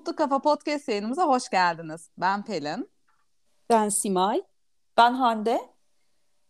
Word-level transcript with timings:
Mutlu 0.00 0.16
Kafa 0.16 0.40
Podcast 0.40 0.88
yayınımıza 0.88 1.26
hoş 1.26 1.48
geldiniz. 1.48 2.10
Ben 2.18 2.44
Pelin. 2.44 2.90
Ben 3.70 3.88
Simay. 3.88 4.42
Ben 4.96 5.14
Hande. 5.14 5.60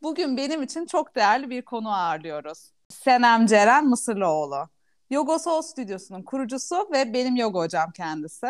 Bugün 0.02 0.36
benim 0.36 0.62
için 0.62 0.86
çok 0.86 1.16
değerli 1.16 1.50
bir 1.50 1.62
konu 1.62 1.92
ağırlıyoruz. 1.92 2.72
Senem 2.88 3.46
Ceren 3.46 3.86
Mısırlıoğlu. 3.86 4.68
Yoga 5.10 5.38
Soul 5.38 5.62
Stüdyosu'nun 5.62 6.22
kurucusu 6.22 6.88
ve 6.92 7.12
benim 7.14 7.36
yoga 7.36 7.58
hocam 7.58 7.92
kendisi. 7.92 8.46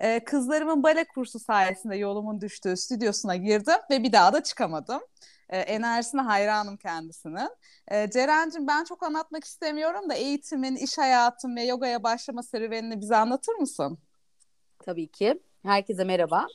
Ee, 0.00 0.24
kızlarımın 0.24 0.82
bale 0.82 1.04
kursu 1.04 1.38
sayesinde 1.38 1.96
yolumun 1.96 2.40
düştüğü 2.40 2.76
stüdyosuna 2.76 3.36
girdim 3.36 3.80
ve 3.90 4.02
bir 4.02 4.12
daha 4.12 4.32
da 4.32 4.42
çıkamadım. 4.42 5.00
Ee, 5.48 5.58
enerjisine 5.58 6.20
hayranım 6.20 6.76
kendisinin. 6.76 7.50
Ee, 7.88 8.10
Ceren'cim 8.10 8.66
ben 8.66 8.84
çok 8.84 9.02
anlatmak 9.02 9.44
istemiyorum 9.44 10.10
da 10.10 10.14
eğitimin, 10.14 10.76
iş 10.76 10.98
hayatın 10.98 11.56
ve 11.56 11.62
yogaya 11.62 12.02
başlama 12.02 12.42
serüvenini 12.42 13.00
bize 13.00 13.16
anlatır 13.16 13.54
mısın? 13.54 13.98
Tabii 14.86 15.06
ki. 15.06 15.40
Herkese 15.62 16.04
merhaba. 16.04 16.46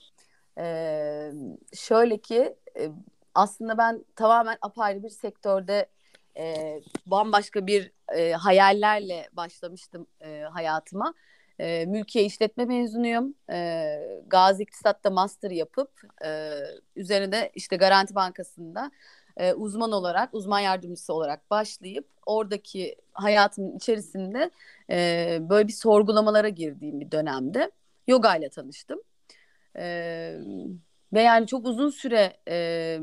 Ee, 0.57 1.31
şöyle 1.73 2.17
ki 2.17 2.55
e, 2.79 2.89
aslında 3.35 3.77
ben 3.77 4.05
tamamen 4.15 4.57
apayrı 4.61 5.03
bir 5.03 5.09
sektörde 5.09 5.89
e, 6.37 6.55
bambaşka 7.05 7.67
bir 7.67 7.91
e, 8.15 8.31
hayallerle 8.31 9.29
başlamıştım 9.33 10.07
e, 10.21 10.41
hayatıma. 10.41 11.13
E, 11.59 11.85
mülkiye 11.85 12.25
işletme 12.25 12.65
mezunuyum. 12.65 13.35
E, 13.51 13.97
Gazi 14.27 14.63
İktisat'ta 14.63 15.09
master 15.09 15.51
yapıp 15.51 16.01
e, 16.25 16.51
üzerine 16.95 17.51
işte 17.55 17.75
Garanti 17.75 18.15
Bankası'nda 18.15 18.91
e, 19.37 19.53
uzman 19.53 19.91
olarak, 19.91 20.33
uzman 20.33 20.59
yardımcısı 20.59 21.13
olarak 21.13 21.49
başlayıp 21.51 22.07
oradaki 22.25 22.95
hayatımın 23.13 23.75
içerisinde 23.75 24.51
e, 24.89 25.37
böyle 25.41 25.67
bir 25.67 25.73
sorgulamalara 25.73 26.49
girdiğim 26.49 26.99
bir 26.99 27.11
dönemde 27.11 27.71
yoga 28.11 28.35
ile 28.35 28.49
tanıştım. 28.49 28.99
E, 29.77 29.83
ve 31.13 31.21
yani 31.21 31.47
çok 31.47 31.65
uzun 31.65 31.89
süre 31.89 32.33
e, 32.47 32.99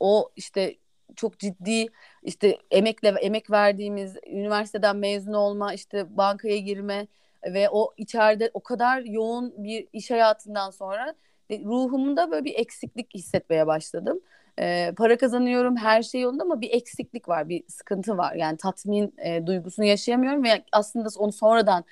o 0.00 0.30
işte 0.36 0.76
çok 1.16 1.38
ciddi 1.38 1.86
işte 2.22 2.58
emekle 2.70 3.08
emek 3.08 3.50
verdiğimiz 3.50 4.16
üniversiteden 4.26 4.96
mezun 4.96 5.32
olma 5.32 5.74
işte 5.74 6.16
bankaya 6.16 6.58
girme 6.58 7.06
ve 7.44 7.68
o 7.70 7.92
içeride 7.96 8.50
o 8.54 8.60
kadar 8.62 9.00
yoğun 9.00 9.54
bir 9.64 9.88
iş 9.92 10.10
hayatından 10.10 10.70
sonra 10.70 11.14
ruhumda 11.50 12.30
böyle 12.30 12.44
bir 12.44 12.54
eksiklik 12.54 13.14
hissetmeye 13.14 13.66
başladım. 13.66 14.20
Ee, 14.58 14.92
para 14.96 15.18
kazanıyorum 15.18 15.76
her 15.76 16.02
şey 16.02 16.20
yolunda 16.20 16.42
ama 16.42 16.60
bir 16.60 16.70
eksiklik 16.70 17.28
var 17.28 17.48
bir 17.48 17.64
sıkıntı 17.68 18.16
var 18.18 18.34
yani 18.34 18.56
tatmin 18.56 19.14
e, 19.18 19.46
duygusunu 19.46 19.86
yaşayamıyorum 19.86 20.44
ve 20.44 20.64
aslında 20.72 21.08
onu 21.18 21.32
sonradan 21.32 21.84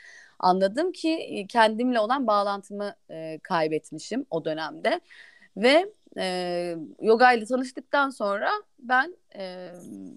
anladım 0.43 0.93
ki 0.93 1.47
kendimle 1.49 2.01
olan 2.01 2.27
bağlantımı 2.27 2.95
e, 3.11 3.39
kaybetmişim 3.43 4.27
o 4.31 4.45
dönemde 4.45 5.01
ve 5.57 5.93
e, 6.19 6.77
yoga 7.01 7.33
ile 7.33 7.45
tanıştıktan 7.45 8.11
sonra 8.11 8.51
ben 8.79 9.17
e, 9.37 9.73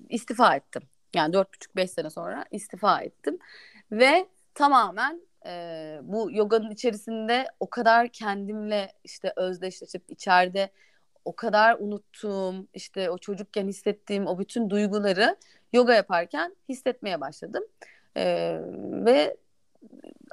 istifa 0.09 0.55
ettim. 0.55 0.81
Yani 1.15 1.33
dört 1.33 1.53
buçuk 1.53 1.75
beş 1.75 1.91
sene 1.91 2.09
sonra 2.09 2.45
istifa 2.51 3.01
ettim 3.01 3.39
ve 3.91 4.27
tamamen 4.53 5.21
e, 5.45 5.99
bu 6.03 6.31
yoganın 6.31 6.71
içerisinde 6.71 7.47
o 7.59 7.69
kadar 7.69 8.07
kendimle 8.07 8.93
işte 9.03 9.33
özdeşleşip 9.35 10.03
içeride 10.09 10.69
o 11.25 11.35
kadar 11.35 11.77
unuttuğum 11.79 12.67
işte 12.73 13.09
o 13.09 13.17
çocukken 13.17 13.67
hissettiğim 13.67 14.27
o 14.27 14.39
bütün 14.39 14.69
duyguları 14.69 15.35
yoga 15.73 15.93
yaparken 15.93 16.55
hissetmeye 16.69 17.21
başladım. 17.21 17.63
E, 18.17 18.57
ve 19.05 19.37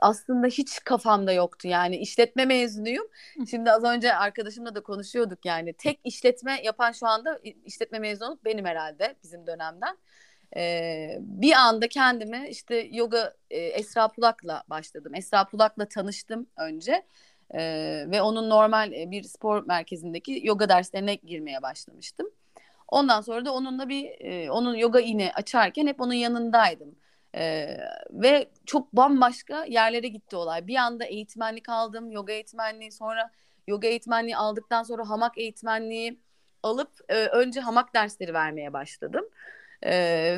aslında 0.03 0.47
hiç 0.47 0.81
kafamda 0.85 1.33
yoktu 1.33 1.69
yani 1.69 1.97
işletme 1.97 2.45
mezunuyum. 2.45 3.07
Şimdi 3.51 3.71
az 3.71 3.85
önce 3.85 4.15
arkadaşımla 4.15 4.75
da 4.75 4.83
konuşuyorduk 4.83 5.45
yani 5.45 5.73
tek 5.73 6.01
işletme 6.05 6.61
yapan 6.63 6.93
şu 6.93 7.07
anda 7.07 7.41
işletme 7.65 7.99
mezunu 7.99 8.39
benim 8.45 8.65
herhalde 8.65 9.17
bizim 9.23 9.47
dönemden. 9.47 9.97
Ee, 10.57 11.19
bir 11.21 11.53
anda 11.53 11.89
kendimi 11.89 12.49
işte 12.49 12.89
yoga 12.93 13.35
e, 13.51 13.59
Esra 13.59 14.09
Pulak'la 14.09 14.63
başladım. 14.69 15.15
Esra 15.15 15.45
Pulak'la 15.45 15.89
tanıştım 15.89 16.47
önce 16.57 17.05
ee, 17.55 18.05
ve 18.11 18.23
onun 18.23 18.51
normal 18.51 18.93
e, 18.93 19.11
bir 19.11 19.23
spor 19.23 19.67
merkezindeki 19.67 20.41
yoga 20.45 20.69
derslerine 20.69 21.15
girmeye 21.15 21.63
başlamıştım. 21.63 22.31
Ondan 22.89 23.21
sonra 23.21 23.45
da 23.45 23.55
onunla 23.55 23.89
bir 23.89 24.11
e, 24.21 24.51
onun 24.51 24.75
yoga 24.75 25.01
iğne 25.01 25.33
açarken 25.33 25.87
hep 25.87 26.01
onun 26.01 26.13
yanındaydım. 26.13 26.97
Ee, 27.35 27.77
ve 28.11 28.51
çok 28.67 28.93
bambaşka 28.93 29.65
yerlere 29.65 30.09
gitti 30.09 30.37
olay. 30.37 30.67
Bir 30.67 30.77
anda 30.77 31.05
eğitmenlik 31.05 31.69
aldım, 31.69 32.11
yoga 32.11 32.33
eğitmenliği 32.33 32.93
sonra 32.93 33.31
yoga 33.67 33.89
eğitmenliği 33.89 34.37
aldıktan 34.37 34.83
sonra 34.83 35.09
hamak 35.09 35.39
eğitmenliği 35.39 36.21
alıp 36.63 36.91
e, 37.09 37.27
önce 37.27 37.61
hamak 37.61 37.95
dersleri 37.95 38.35
vermeye 38.35 38.73
başladım. 38.73 39.25
E, 39.83 39.93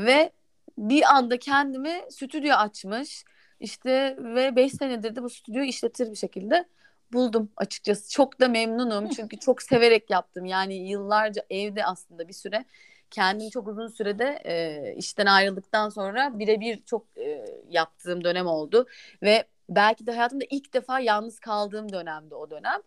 ve 0.04 0.32
bir 0.78 1.14
anda 1.14 1.38
kendimi 1.38 2.02
stüdyo 2.10 2.54
açmış 2.54 3.24
işte 3.60 4.16
ve 4.18 4.56
5 4.56 4.72
senedir 4.72 5.16
de 5.16 5.22
bu 5.22 5.30
stüdyoyu 5.30 5.68
işletir 5.68 6.10
bir 6.10 6.16
şekilde 6.16 6.64
buldum 7.12 7.52
açıkçası. 7.56 8.10
Çok 8.10 8.40
da 8.40 8.48
memnunum 8.48 9.08
çünkü 9.08 9.38
çok 9.38 9.62
severek 9.62 10.10
yaptım. 10.10 10.44
Yani 10.44 10.74
yıllarca 10.74 11.42
evde 11.50 11.84
aslında 11.84 12.28
bir 12.28 12.32
süre 12.32 12.64
kendim 13.10 13.50
çok 13.50 13.68
uzun 13.68 13.88
sürede 13.88 14.42
e, 14.44 14.94
işten 14.96 15.26
ayrıldıktan 15.26 15.88
sonra 15.88 16.38
birebir 16.38 16.82
çok 16.84 17.06
e, 17.18 17.44
yaptığım 17.70 18.24
dönem 18.24 18.46
oldu 18.46 18.86
ve 19.22 19.44
belki 19.68 20.06
de 20.06 20.12
hayatımda 20.12 20.44
ilk 20.50 20.74
defa 20.74 21.00
yalnız 21.00 21.40
kaldığım 21.40 21.92
dönemde 21.92 22.34
o 22.34 22.50
dönem 22.50 22.80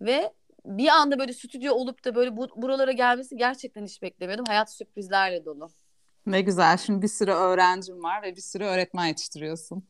ve 0.00 0.32
bir 0.64 0.88
anda 0.88 1.18
böyle 1.18 1.32
stüdyo 1.32 1.74
olup 1.74 2.04
da 2.04 2.14
böyle 2.14 2.36
bu, 2.36 2.48
buralara 2.56 2.92
gelmesi 2.92 3.36
gerçekten 3.36 3.84
hiç 3.84 4.02
beklemiyordum. 4.02 4.44
Hayat 4.48 4.72
sürprizlerle 4.72 5.44
dolu. 5.44 5.70
Ne 6.26 6.40
güzel. 6.40 6.76
Şimdi 6.76 7.02
bir 7.02 7.08
sürü 7.08 7.30
öğrencim 7.30 8.02
var 8.02 8.22
ve 8.22 8.36
bir 8.36 8.40
sürü 8.40 8.64
öğretmen 8.64 9.06
yetiştiriyorsun. 9.06 9.84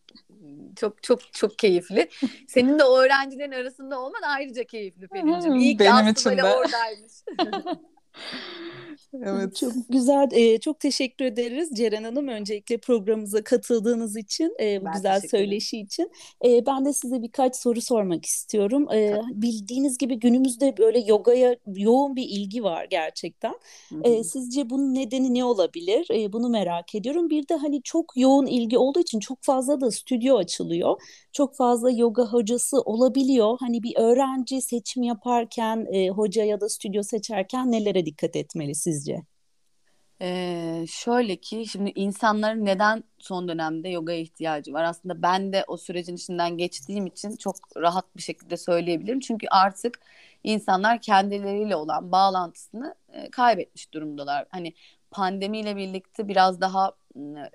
Çok 0.77 1.03
çok 1.03 1.33
çok 1.33 1.59
keyifli. 1.59 2.09
Senin 2.49 2.79
de 2.79 2.85
o 2.85 2.99
öğrencilerin 2.99 3.53
arasında 3.53 4.01
olman 4.01 4.23
ayrıca 4.23 4.65
keyifli 4.65 5.09
Pelin'cim. 5.09 5.55
İyi 5.55 5.73
ki 5.77 5.79
Benim 5.79 6.09
için 6.09 6.31
de. 6.31 6.45
oradaymış. 6.45 7.13
Evet. 9.23 9.57
Çok 9.57 9.73
güzel, 9.89 10.29
e, 10.33 10.59
çok 10.61 10.81
teşekkür 10.81 11.25
ederiz 11.25 11.71
Ceren 11.75 12.05
Hanım. 12.05 12.29
Öncelikle 12.29 12.79
programımıza 12.79 13.45
katıldığınız 13.45 14.17
için, 14.17 14.55
e, 14.61 14.81
bu 14.81 14.85
ben 14.85 14.93
güzel 14.93 15.21
söyleşi 15.21 15.81
için. 15.81 16.11
E, 16.45 16.67
ben 16.67 16.85
de 16.85 16.93
size 16.93 17.23
birkaç 17.23 17.57
soru 17.57 17.81
sormak 17.81 18.25
istiyorum. 18.27 18.93
E, 18.93 19.17
bildiğiniz 19.35 19.99
gibi 19.99 20.19
günümüzde 20.19 20.77
böyle 20.79 20.99
yogaya 21.01 21.57
yoğun 21.67 22.17
bir 22.17 22.23
ilgi 22.29 22.65
var 22.65 22.87
gerçekten. 22.91 23.55
E, 24.03 24.25
sizce 24.25 24.71
bunun 24.71 24.95
nedeni 24.95 25.35
ne 25.35 25.45
olabilir? 25.45 26.07
E, 26.15 26.33
bunu 26.33 26.49
merak 26.49 26.95
ediyorum. 26.95 27.31
Bir 27.31 27.49
de 27.49 27.55
hani 27.55 27.83
çok 27.83 28.13
yoğun 28.17 28.47
ilgi 28.47 28.79
olduğu 28.79 29.01
için 29.01 29.21
çok 29.21 29.39
fazla 29.43 29.81
da 29.81 29.91
stüdyo 29.91 30.37
açılıyor. 30.37 31.01
Çok 31.33 31.57
fazla 31.57 31.91
yoga 31.91 32.27
hocası 32.27 32.81
olabiliyor. 32.81 33.57
Hani 33.61 33.83
bir 33.83 33.97
öğrenci 33.97 34.61
seçim 34.63 35.03
yaparken, 35.03 35.87
e, 35.93 36.09
hoca 36.09 36.45
ya 36.45 36.61
da 36.61 36.69
stüdyo 36.69 37.03
seçerken 37.03 37.73
nelere 37.73 38.07
dikkat 38.07 38.37
etmeli 38.37 38.75
sizce? 38.75 39.04
Sizce? 39.05 39.23
Ee, 40.21 40.85
şöyle 40.89 41.37
ki 41.37 41.67
şimdi 41.67 41.93
insanların 41.95 42.65
neden 42.65 43.05
son 43.19 43.49
dönemde 43.49 43.89
yogaya 43.89 44.19
ihtiyacı 44.19 44.73
var? 44.73 44.85
Aslında 44.85 45.23
ben 45.23 45.53
de 45.53 45.65
o 45.67 45.77
sürecin 45.77 46.17
içinden 46.17 46.57
geçtiğim 46.59 47.07
için 47.07 47.37
çok 47.37 47.57
rahat 47.77 48.17
bir 48.17 48.23
şekilde 48.23 48.57
söyleyebilirim. 48.57 49.21
Çünkü 49.21 49.47
artık 49.51 50.01
insanlar 50.45 51.01
kendileriyle 51.01 51.77
olan 51.77 52.13
bağlantısını 52.13 52.95
e, 53.13 53.31
kaybetmiş 53.31 53.93
durumdalar. 53.93 54.47
Hani 54.51 54.75
pandemiyle 55.11 55.77
birlikte 55.77 56.29
biraz 56.29 56.61
daha 56.61 56.93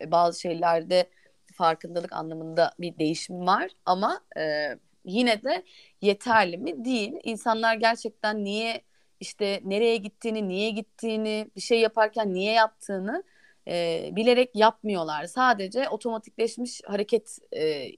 e, 0.01 0.11
bazı 0.11 0.39
şeylerde 0.41 1.09
farkındalık 1.53 2.13
anlamında 2.13 2.73
bir 2.79 2.99
değişim 2.99 3.47
var 3.47 3.71
ama 3.85 4.21
e, 4.37 4.69
yine 5.05 5.43
de 5.43 5.63
yeterli 6.01 6.57
mi? 6.57 6.85
Değil. 6.85 7.13
İnsanlar 7.23 7.75
gerçekten 7.75 8.43
niye 8.43 8.81
işte 9.19 9.61
nereye 9.65 9.97
gittiğini, 9.97 10.47
niye 10.47 10.69
gittiğini, 10.69 11.47
bir 11.55 11.61
şey 11.61 11.79
yaparken 11.79 12.33
niye 12.33 12.53
yaptığını 12.53 13.23
e, 13.67 14.09
bilerek 14.11 14.55
yapmıyorlar. 14.55 15.25
Sadece 15.25 15.89
otomatikleşmiş 15.89 16.81
hareket 16.85 17.37
e, 17.55 17.91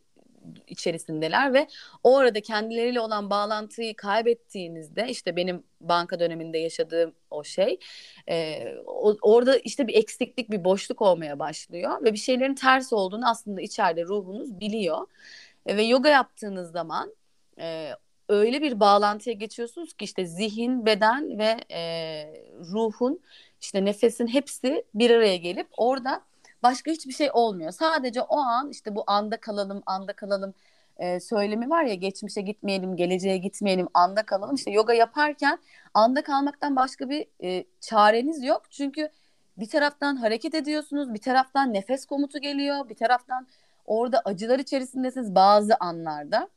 içerisindeler 0.67 1.53
ve 1.53 1.67
o 2.03 2.17
arada 2.17 2.41
kendileriyle 2.41 2.99
olan 2.99 3.29
bağlantıyı 3.29 3.95
kaybettiğinizde 3.95 5.07
işte 5.09 5.35
benim 5.35 5.63
banka 5.81 6.19
döneminde 6.19 6.57
yaşadığım 6.57 7.13
o 7.31 7.43
şey 7.43 7.79
e, 8.29 8.65
o, 8.85 9.17
orada 9.21 9.57
işte 9.57 9.87
bir 9.87 9.95
eksiklik 9.95 10.51
bir 10.51 10.63
boşluk 10.63 11.01
olmaya 11.01 11.39
başlıyor 11.39 12.03
ve 12.03 12.13
bir 12.13 12.17
şeylerin 12.17 12.55
ters 12.55 12.93
olduğunu 12.93 13.29
aslında 13.29 13.61
içeride 13.61 14.05
ruhunuz 14.05 14.59
biliyor 14.59 15.07
e, 15.65 15.77
ve 15.77 15.83
yoga 15.83 16.09
yaptığınız 16.09 16.71
zaman 16.71 17.15
e, 17.59 17.91
öyle 18.31 18.61
bir 18.61 18.79
bağlantıya 18.79 19.35
geçiyorsunuz 19.35 19.93
ki 19.93 20.05
işte 20.05 20.25
zihin, 20.25 20.85
beden 20.85 21.37
ve 21.37 21.57
e, 21.71 21.81
ruhun 22.71 23.19
işte 23.61 23.85
nefesin 23.85 24.27
hepsi 24.27 24.85
bir 24.93 25.09
araya 25.09 25.37
gelip 25.37 25.67
orada 25.77 26.21
başka 26.63 26.91
hiçbir 26.91 27.13
şey 27.13 27.29
olmuyor. 27.33 27.71
Sadece 27.71 28.21
o 28.21 28.37
an 28.37 28.69
işte 28.69 28.95
bu 28.95 29.03
anda 29.07 29.37
kalalım, 29.37 29.83
anda 29.85 30.13
kalalım 30.13 30.53
e, 30.97 31.19
söylemi 31.19 31.69
var 31.69 31.83
ya 31.83 31.93
geçmişe 31.93 32.41
gitmeyelim, 32.41 32.95
geleceğe 32.95 33.37
gitmeyelim, 33.37 33.87
anda 33.93 34.23
kalalım. 34.23 34.55
İşte 34.55 34.71
yoga 34.71 34.93
yaparken 34.93 35.59
anda 35.93 36.23
kalmaktan 36.23 36.75
başka 36.75 37.09
bir 37.09 37.27
e, 37.43 37.65
çareniz 37.81 38.43
yok. 38.43 38.71
Çünkü 38.71 39.09
bir 39.57 39.69
taraftan 39.69 40.15
hareket 40.15 40.55
ediyorsunuz, 40.55 41.13
bir 41.13 41.21
taraftan 41.21 41.73
nefes 41.73 42.05
komutu 42.05 42.39
geliyor, 42.39 42.89
bir 42.89 42.95
taraftan 42.95 43.47
orada 43.85 44.21
acılar 44.25 44.59
içerisindesiniz 44.59 45.35
bazı 45.35 45.75
anlarda. 45.79 46.49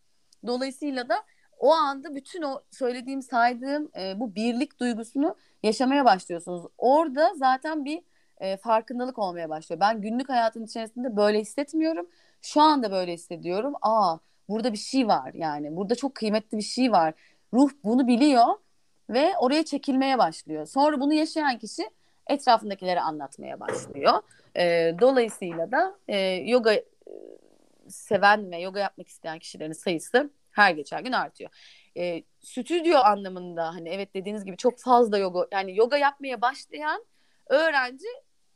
Dolayısıyla 0.47 1.09
da 1.09 1.17
o 1.64 1.72
anda 1.72 2.14
bütün 2.14 2.43
o 2.43 2.61
söylediğim 2.70 3.22
saydığım 3.22 3.90
e, 3.99 4.20
bu 4.20 4.34
birlik 4.34 4.81
duygusunu 4.81 5.37
yaşamaya 5.62 6.05
başlıyorsunuz. 6.05 6.66
Orada 6.78 7.32
zaten 7.37 7.84
bir 7.84 8.02
e, 8.38 8.56
farkındalık 8.56 9.19
olmaya 9.19 9.49
başlıyor. 9.49 9.81
Ben 9.81 10.00
günlük 10.00 10.28
hayatın 10.28 10.64
içerisinde 10.64 11.16
böyle 11.16 11.40
hissetmiyorum. 11.40 12.06
Şu 12.43 12.61
anda 12.61 12.90
böyle 12.90 13.12
hissediyorum. 13.12 13.75
Aa 13.82 14.16
burada 14.49 14.72
bir 14.72 14.78
şey 14.78 15.08
var 15.08 15.34
yani. 15.34 15.76
Burada 15.76 15.94
çok 15.94 16.14
kıymetli 16.14 16.58
bir 16.58 16.62
şey 16.62 16.93
var. 16.93 17.14
Ruh 17.55 17.70
bunu 17.84 18.06
biliyor 18.06 18.46
ve 19.11 19.32
oraya 19.38 19.64
çekilmeye 19.64 20.19
başlıyor. 20.19 20.66
Sonra 20.66 21.00
bunu 21.00 21.12
yaşayan 21.12 21.58
kişi 21.58 21.90
etrafındakilere 22.26 23.00
anlatmaya 23.00 23.61
başlıyor. 23.61 24.22
E, 24.56 24.94
dolayısıyla 25.00 25.72
da 25.72 25.94
e, 26.08 26.19
yoga 26.28 26.75
e, 26.75 26.84
seven 27.88 28.50
ve 28.50 28.58
yoga 28.58 28.81
yapmak 28.81 29.08
isteyen 29.08 29.38
kişilerin 29.38 29.72
sayısı 29.72 30.31
her 30.54 30.70
geçen 30.70 31.04
gün 31.04 31.12
artıyor. 31.12 31.50
E, 31.96 32.22
stüdyo 32.42 32.98
anlamında 32.98 33.74
hani 33.74 33.88
evet 33.88 34.14
dediğiniz 34.14 34.44
gibi 34.44 34.56
çok 34.56 34.80
fazla 34.80 35.18
yoga 35.18 35.46
yani 35.52 35.76
yoga 35.76 35.96
yapmaya 35.96 36.40
başlayan 36.40 37.04
öğrenci 37.46 38.06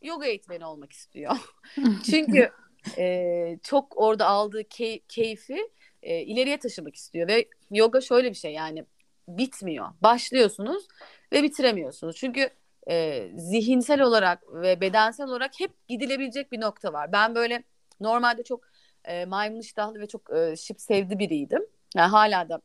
yoga 0.02 0.26
eğitmeni 0.26 0.66
olmak 0.66 0.92
istiyor. 0.92 1.36
Çünkü 2.10 2.50
e, 2.98 3.58
çok 3.62 3.96
orada 3.96 4.26
aldığı 4.26 4.64
key, 4.64 5.02
keyfi 5.08 5.70
e, 6.02 6.20
ileriye 6.20 6.58
taşımak 6.58 6.96
istiyor 6.96 7.28
ve 7.28 7.48
yoga 7.70 8.00
şöyle 8.00 8.30
bir 8.30 8.36
şey 8.36 8.52
yani 8.52 8.84
bitmiyor. 9.28 9.88
Başlıyorsunuz 10.00 10.88
ve 11.32 11.42
bitiremiyorsunuz. 11.42 12.16
Çünkü 12.16 12.50
e, 12.90 13.28
zihinsel 13.36 14.00
olarak 14.00 14.42
ve 14.52 14.80
bedensel 14.80 15.26
olarak 15.26 15.60
hep 15.60 15.88
gidilebilecek 15.88 16.52
bir 16.52 16.60
nokta 16.60 16.92
var. 16.92 17.12
Ben 17.12 17.34
böyle 17.34 17.62
normalde 18.00 18.42
çok 18.42 18.60
e, 19.04 19.24
maymun 19.24 19.60
iştahlı 19.60 20.00
ve 20.00 20.06
çok 20.06 20.32
e, 20.36 20.56
şıp 20.56 20.80
sevdi 20.80 21.18
biriydim. 21.18 21.66
Yani 21.96 22.10
hala 22.10 22.48
da 22.48 22.60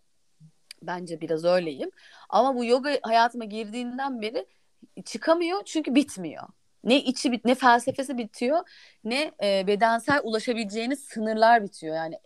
bence 0.81 1.22
biraz 1.22 1.46
öyleyim. 1.46 1.92
Ama 2.30 2.56
bu 2.56 2.66
yoga 2.66 3.00
hayatıma 3.04 3.46
girdiğinden 3.46 4.22
beri 4.22 4.46
çıkamıyor 5.06 5.64
çünkü 5.66 5.96
bitmiyor. 5.96 6.44
Ne 6.84 6.98
içi 6.98 7.31
bit, 7.31 7.46
ne 7.46 7.56
felsefesi 7.56 8.18
bitiyor, 8.18 8.60
ne 9.04 9.31
e, 9.44 9.68
bedensel 9.68 10.20
ulaşabileceğiniz 10.24 11.00
sınırlar 11.00 11.64
bitiyor. 11.64 11.96
Yani 11.96 12.20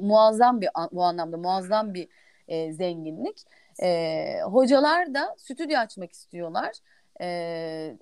muazzam 0.00 0.60
bir 0.60 0.68
bu 0.92 1.02
anlamda 1.02 1.36
muazzam 1.36 1.94
bir 1.94 2.08
e, 2.48 2.72
zenginlik. 2.72 3.42
E, 3.82 4.40
hocalar 4.42 5.14
da 5.14 5.34
stüdyo 5.38 5.78
açmak 5.78 6.12
istiyorlar. 6.12 6.72
E, 7.20 7.26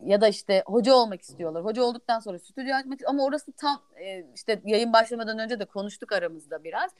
ya 0.04 0.20
da 0.20 0.28
işte 0.28 0.62
hoca 0.66 0.94
olmak 0.94 1.22
istiyorlar. 1.22 1.64
Hoca 1.64 1.82
olduktan 1.82 2.20
sonra 2.20 2.38
stüdyo 2.38 2.74
açmak 2.74 3.00
ama 3.06 3.24
orası 3.24 3.52
tam 3.52 3.82
e, 4.04 4.24
işte 4.34 4.60
yayın 4.64 4.92
başlamadan 4.92 5.38
önce 5.38 5.60
de 5.60 5.64
konuştuk 5.64 6.12
aramızda 6.12 6.64
biraz. 6.64 6.90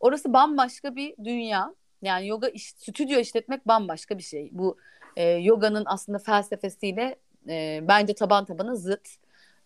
Orası 0.00 0.32
bambaşka 0.32 0.96
bir 0.96 1.14
dünya. 1.24 1.74
Yani 2.02 2.28
yoga 2.28 2.48
iş, 2.48 2.70
stüdyo 2.70 3.18
işletmek 3.20 3.68
bambaşka 3.68 4.18
bir 4.18 4.22
şey. 4.22 4.48
Bu 4.52 4.78
e, 5.16 5.24
yoganın 5.28 5.84
aslında 5.86 6.18
felsefesiyle 6.18 7.16
e, 7.48 7.80
bence 7.88 8.14
taban 8.14 8.44
tabana 8.44 8.74
zıt. 8.74 9.08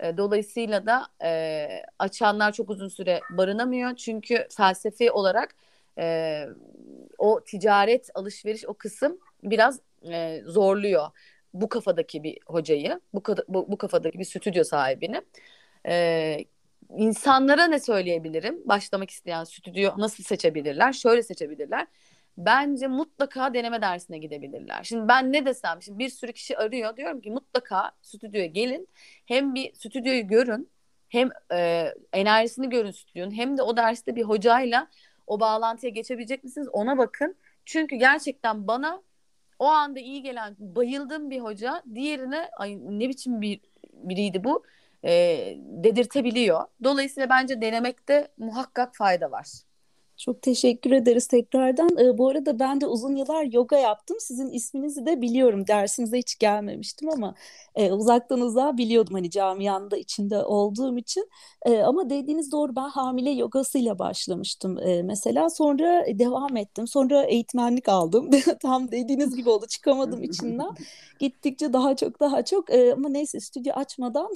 E, 0.01 0.17
dolayısıyla 0.17 0.87
da 0.87 1.07
e, 1.23 1.69
açanlar 1.99 2.53
çok 2.53 2.71
uzun 2.71 2.89
süre 2.89 3.21
barınamıyor. 3.31 3.97
Çünkü 3.97 4.47
felsefi 4.57 5.11
olarak 5.11 5.55
e, 5.99 6.47
o 7.19 7.41
ticaret, 7.41 8.11
alışveriş 8.15 8.65
o 8.67 8.75
kısım 8.75 9.19
biraz 9.43 9.81
e, 10.09 10.43
zorluyor 10.45 11.07
bu 11.55 11.69
kafadaki 11.69 12.23
bir 12.23 12.39
hocayı, 12.47 13.01
bu, 13.15 13.23
bu, 13.49 13.73
bu 13.73 13.79
kafadaki 13.79 14.19
bir 14.19 14.25
stüdyo 14.25 14.65
sahibini. 14.65 15.23
E, 15.89 16.39
insanlara 16.97 17.67
ne 17.67 17.81
söyleyebilirim? 17.81 18.69
Başlamak 18.69 19.11
isteyen 19.11 19.45
stüdyo 19.45 19.93
nasıl 19.99 20.25
seçebilirler? 20.25 20.93
Şöyle 20.93 21.23
seçebilirler 21.23 21.87
bence 22.37 22.87
mutlaka 22.87 23.55
deneme 23.55 23.83
dersine 23.83 24.19
gidebilirler. 24.19 24.83
Şimdi 24.83 25.09
ben 25.09 25.33
ne 25.33 25.47
desem, 25.47 25.83
şimdi 25.83 25.99
bir 25.99 26.09
sürü 26.09 26.33
kişi 26.33 26.59
arıyor. 26.59 26.97
Diyorum 26.97 27.21
ki 27.21 27.31
mutlaka 27.31 27.93
stüdyoya 28.03 28.47
gelin. 28.47 28.89
Hem 29.27 29.55
bir 29.55 29.75
stüdyoyu 29.75 30.27
görün, 30.27 30.71
hem 31.09 31.31
e, 31.53 31.93
enerjisini 32.13 32.69
görün 32.69 32.91
stüdyonun, 32.91 33.37
hem 33.37 33.59
de 33.59 33.63
o 33.63 33.77
derste 33.77 34.17
bir 34.17 34.23
hocayla 34.23 34.89
o 35.27 35.41
bağlantıya 35.41 35.91
geçebilecek 35.91 36.45
misiniz 36.45 36.69
ona 36.73 36.99
bakın. 36.99 37.37
Çünkü 37.65 37.97
gerçekten 37.97 38.67
bana 38.67 39.03
o 39.59 39.67
anda 39.67 40.01
iyi 40.01 40.23
gelen, 40.23 40.57
bayıldığım 40.59 41.31
bir 41.31 41.41
hoca 41.41 41.83
diğerine 41.95 42.49
ay 42.59 42.79
ne 42.81 43.09
biçim 43.09 43.41
bir 43.41 43.61
biriydi 43.93 44.45
bu 44.45 44.65
e, 45.05 45.11
dedirtebiliyor. 45.59 46.65
Dolayısıyla 46.85 47.29
bence 47.31 47.61
denemekte 47.61 48.29
muhakkak 48.39 48.97
fayda 48.97 49.31
var. 49.31 49.66
Çok 50.17 50.43
teşekkür 50.43 50.91
ederiz 50.91 51.27
tekrardan. 51.27 51.99
Ee, 51.99 52.19
bu 52.19 52.29
arada 52.29 52.59
ben 52.59 52.81
de 52.81 52.87
uzun 52.87 53.17
yıllar 53.17 53.45
yoga 53.45 53.79
yaptım. 53.79 54.17
Sizin 54.21 54.51
isminizi 54.51 55.07
de 55.07 55.21
biliyorum. 55.23 55.67
Dersinize 55.67 56.19
hiç 56.19 56.39
gelmemiştim 56.39 57.09
ama 57.11 57.35
e, 57.75 57.93
uzaktan 57.93 58.41
uzağa 58.41 58.77
biliyordum 58.77 59.15
hani 59.15 59.31
camianda 59.31 59.97
içinde 59.97 60.45
olduğum 60.45 60.99
için. 60.99 61.31
E, 61.67 61.79
ama 61.79 62.11
dediğiniz 62.11 62.53
doğru 62.53 62.77
ben 62.77 62.89
hamile 62.89 63.31
yogasıyla 63.31 63.99
başlamıştım 63.99 64.79
e, 64.79 65.03
mesela. 65.03 65.51
Sonra 65.51 66.05
devam 66.19 66.57
ettim. 66.57 66.87
Sonra 66.87 67.25
eğitmenlik 67.25 67.89
aldım. 67.89 68.31
Tam 68.63 68.91
dediğiniz 68.91 69.37
gibi 69.37 69.51
oldu. 69.51 69.67
Çıkamadım 69.67 70.23
içinden. 70.23 70.71
Gittikçe 71.19 71.73
daha 71.73 71.97
çok 71.97 72.21
daha 72.21 72.45
çok 72.45 72.71
e, 72.71 72.93
ama 72.93 73.09
neyse 73.09 73.41
stüdyo 73.41 73.75
açmadan 73.75 74.29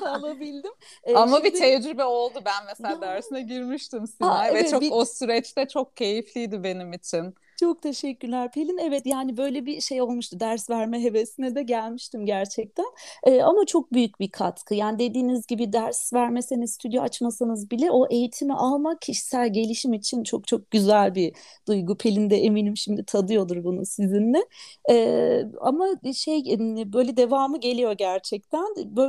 alabildim. 0.00 0.72
E, 1.04 1.14
ama 1.14 1.36
şimdi... 1.36 1.52
bir 1.52 1.58
tecrübe 1.60 2.04
oldu 2.04 2.38
ben 2.44 2.64
mesela 2.66 3.00
ders 3.00 3.31
dersine 3.32 3.42
girmiştim 3.42 4.06
Simay 4.06 4.50
Aa, 4.50 4.54
ve 4.54 4.58
evet, 4.58 4.70
çok 4.70 4.82
bir... 4.82 4.90
o 4.90 5.04
süreçte 5.04 5.68
çok 5.68 5.96
keyifliydi 5.96 6.64
benim 6.64 6.92
için. 6.92 7.34
Çok 7.60 7.82
teşekkürler 7.82 8.50
Pelin. 8.52 8.78
Evet 8.78 9.06
yani 9.06 9.36
böyle 9.36 9.66
bir 9.66 9.80
şey 9.80 10.02
olmuştu. 10.02 10.40
Ders 10.40 10.70
verme 10.70 11.02
hevesine 11.02 11.54
de 11.54 11.62
gelmiştim 11.62 12.26
gerçekten. 12.26 12.84
Ee, 13.24 13.42
ama 13.42 13.66
çok 13.66 13.92
büyük 13.92 14.20
bir 14.20 14.30
katkı. 14.30 14.74
Yani 14.74 14.98
dediğiniz 14.98 15.46
gibi 15.46 15.72
ders 15.72 16.12
vermeseniz, 16.12 16.72
stüdyo 16.72 17.02
açmasanız 17.02 17.70
bile 17.70 17.90
o 17.90 18.06
eğitimi 18.10 18.54
almak 18.54 19.00
kişisel 19.02 19.52
gelişim 19.52 19.92
için 19.92 20.24
çok 20.24 20.46
çok 20.46 20.70
güzel 20.70 21.14
bir 21.14 21.32
duygu. 21.68 21.96
Pelin 21.96 22.30
de 22.30 22.36
eminim 22.36 22.76
şimdi 22.76 23.04
tadıyordur 23.04 23.64
bunu 23.64 23.86
sizinle. 23.86 24.44
Ee, 24.90 25.42
ama 25.60 25.86
şey 26.14 26.44
böyle 26.92 27.16
devamı 27.16 27.60
geliyor 27.60 27.92
gerçekten. 27.92 28.64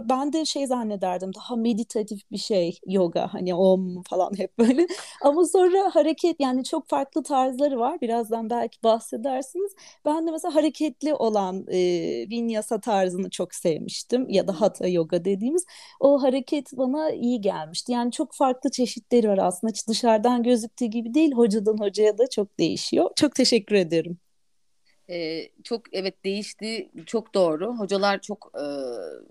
Ben 0.10 0.34
de 0.34 0.46
şey 0.46 0.68
zannederdim 0.68 1.32
daha 1.36 1.56
meditatif 1.56 2.32
bir 2.32 2.38
şey 2.38 2.80
yoga 2.88 3.34
hani 3.34 3.56
om 3.56 4.04
falan 4.10 4.32
hep 4.38 4.58
böyle. 4.60 4.88
Ama 5.24 5.46
sonra 5.46 5.90
hareket 5.96 6.36
yani 6.40 6.64
çok 6.64 6.88
farklı 6.90 7.24
tarzları 7.24 7.80
var. 7.80 8.02
Birazdan 8.02 8.33
birazdan 8.34 8.50
belki 8.50 8.84
bahsedersiniz. 8.84 9.72
Ben 10.06 10.28
de 10.28 10.32
mesela 10.32 10.56
hareketli 10.56 11.14
olan 11.14 11.66
e, 11.68 11.78
vinyasa 12.30 12.80
tarzını 12.80 13.30
çok 13.30 13.56
sevmiştim 13.56 14.30
ya 14.30 14.48
da 14.48 14.62
hatha 14.62 14.88
yoga 14.88 15.26
dediğimiz. 15.26 15.66
O 16.00 16.24
hareket 16.24 16.72
bana 16.74 17.12
iyi 17.12 17.42
gelmişti. 17.42 17.92
Yani 17.92 18.12
çok 18.12 18.34
farklı 18.34 18.72
çeşitleri 18.72 19.30
var 19.30 19.38
aslında. 19.38 19.72
Hiç 19.72 19.88
dışarıdan 19.88 20.44
gözüktüğü 20.44 20.86
gibi 20.86 21.14
değil. 21.14 21.32
Hocadan 21.32 21.78
hocaya 21.80 22.18
da 22.18 22.30
çok 22.30 22.60
değişiyor. 22.60 23.10
Çok 23.16 23.36
teşekkür 23.36 23.76
ederim. 23.76 24.23
Ee, 25.10 25.50
çok 25.64 25.94
evet 25.94 26.24
değişti. 26.26 26.90
Çok 27.06 27.34
doğru. 27.34 27.78
Hocalar 27.78 28.20
çok 28.22 28.52
e, 28.56 28.66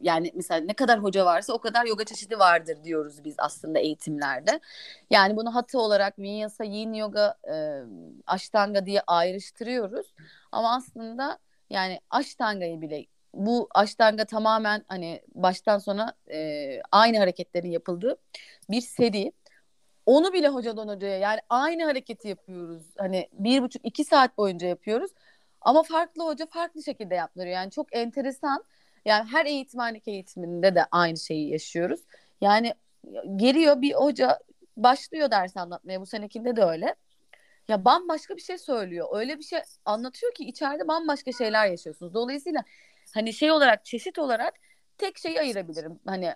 yani 0.02 0.32
mesela 0.34 0.60
ne 0.60 0.74
kadar 0.74 1.02
hoca 1.02 1.24
varsa 1.24 1.52
o 1.52 1.58
kadar 1.58 1.86
yoga 1.86 2.04
çeşidi 2.04 2.38
vardır 2.38 2.78
diyoruz 2.84 3.24
biz 3.24 3.34
aslında 3.38 3.78
eğitimlerde. 3.78 4.60
Yani 5.10 5.36
bunu 5.36 5.54
hatı 5.54 5.78
olarak 5.78 6.18
vinyasa 6.18 6.64
yin 6.64 6.92
yoga 6.92 7.34
e, 7.52 7.54
ashtanga 8.26 8.86
diye 8.86 9.02
ayrıştırıyoruz. 9.06 10.14
Ama 10.52 10.74
aslında 10.74 11.38
yani 11.70 12.00
ashtangayı 12.10 12.80
bile 12.80 13.06
bu 13.34 13.68
ashtanga 13.74 14.24
tamamen 14.24 14.84
hani 14.88 15.22
baştan 15.34 15.78
sona 15.78 16.14
e, 16.30 16.80
aynı 16.92 17.18
hareketlerin 17.18 17.70
yapıldığı 17.70 18.16
bir 18.70 18.80
seri. 18.80 19.32
Onu 20.06 20.32
bile 20.32 20.48
hocadan 20.48 20.88
hocaya 20.88 21.18
yani 21.18 21.40
aynı 21.48 21.84
hareketi 21.84 22.28
yapıyoruz. 22.28 22.82
Hani 22.98 23.28
bir 23.32 23.62
buçuk 23.62 23.86
iki 23.86 24.04
saat 24.04 24.38
boyunca 24.38 24.66
yapıyoruz 24.66 25.10
ama 25.64 25.82
farklı 25.82 26.24
hoca 26.24 26.46
farklı 26.46 26.82
şekilde 26.82 27.14
yaptırıyor. 27.14 27.54
Yani 27.54 27.70
çok 27.70 27.96
enteresan. 27.96 28.64
Yani 29.04 29.28
her 29.32 29.46
eğitmenlik 29.46 30.08
eğitiminde 30.08 30.74
de 30.74 30.84
aynı 30.90 31.16
şeyi 31.16 31.50
yaşıyoruz. 31.50 32.00
Yani 32.40 32.74
geliyor 33.36 33.82
bir 33.82 33.94
hoca 33.94 34.38
başlıyor 34.76 35.30
ders 35.30 35.56
anlatmaya. 35.56 36.00
Bu 36.00 36.06
senekinde 36.06 36.56
de 36.56 36.64
öyle. 36.64 36.94
Ya 37.68 37.84
bambaşka 37.84 38.36
bir 38.36 38.42
şey 38.42 38.58
söylüyor. 38.58 39.08
Öyle 39.12 39.38
bir 39.38 39.44
şey 39.44 39.58
anlatıyor 39.84 40.34
ki 40.34 40.44
içeride 40.44 40.88
bambaşka 40.88 41.32
şeyler 41.32 41.66
yaşıyorsunuz. 41.66 42.14
Dolayısıyla 42.14 42.64
hani 43.14 43.32
şey 43.32 43.52
olarak 43.52 43.84
çeşit 43.84 44.18
olarak 44.18 44.54
tek 44.98 45.18
şeyi 45.18 45.40
ayırabilirim. 45.40 46.00
Hani 46.06 46.34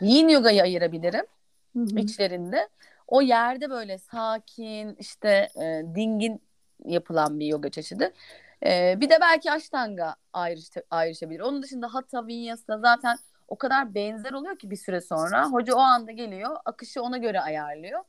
yin 0.00 0.28
yogayı 0.28 0.62
ayırabilirim 0.62 1.24
Hı-hı. 1.72 1.98
içlerinde. 1.98 2.68
o 3.08 3.22
yerde 3.22 3.70
böyle 3.70 3.98
sakin 3.98 4.96
işte 4.98 5.48
e, 5.56 5.82
dingin 5.94 6.40
yapılan 6.84 7.40
bir 7.40 7.46
yoga 7.46 7.68
çeşidi. 7.68 8.12
E, 8.66 9.00
bir 9.00 9.10
de 9.10 9.18
belki 9.20 9.52
Ashtanga 9.52 10.16
ayrış, 10.32 10.70
ayrışabilir. 10.90 11.40
Onun 11.40 11.62
dışında 11.62 11.94
Hatha 11.94 12.26
Vinyasa 12.26 12.78
zaten 12.78 13.16
o 13.48 13.56
kadar 13.56 13.94
benzer 13.94 14.32
oluyor 14.32 14.58
ki 14.58 14.70
bir 14.70 14.76
süre 14.76 15.00
sonra. 15.00 15.48
Hoca 15.50 15.74
o 15.74 15.78
anda 15.78 16.12
geliyor, 16.12 16.56
akışı 16.64 17.02
ona 17.02 17.18
göre 17.18 17.40
ayarlıyor. 17.40 18.00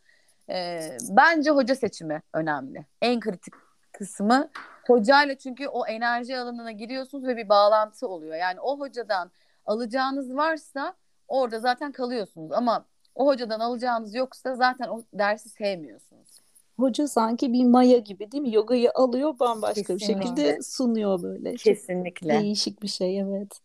E, 0.50 0.82
bence 1.10 1.52
hoca 1.52 1.76
seçimi 1.76 2.22
önemli. 2.34 2.86
En 3.02 3.20
kritik 3.20 3.54
kısmı 3.92 4.50
hocayla 4.88 5.38
çünkü 5.38 5.68
o 5.68 5.86
enerji 5.86 6.38
alanına 6.38 6.72
giriyorsunuz 6.72 7.28
ve 7.28 7.38
bir 7.38 7.50
bağlantı 7.50 8.08
oluyor. 8.08 8.36
Yani 8.36 8.60
o 8.60 8.80
hocadan 8.80 9.32
alacağınız 9.66 10.36
varsa 10.36 10.94
orada 11.28 11.60
zaten 11.60 11.92
kalıyorsunuz 11.92 12.52
ama 12.52 12.86
o 13.16 13.26
hocadan 13.26 13.60
alacağınız 13.60 14.16
yoksa 14.16 14.56
zaten 14.56 14.88
o 14.88 15.04
dersi 15.14 15.50
sevmiyorsunuz. 15.50 16.43
Hoca 16.80 17.08
sanki 17.08 17.54
bir 17.54 17.66
maya 17.66 17.98
gibi 17.98 18.32
değil 18.32 18.44
mi? 18.44 18.54
Yogayı 18.54 18.92
alıyor 18.96 19.40
bambaşka 19.40 19.82
Kesinlikle. 19.82 20.20
bir 20.20 20.26
şekilde 20.26 20.62
sunuyor 20.62 21.24
böyle. 21.24 21.56
Kesinlikle. 21.56 22.34
Çok 22.34 22.42
değişik 22.42 22.82
bir 22.84 22.88
şey 22.88 23.20
evet. 23.20 23.60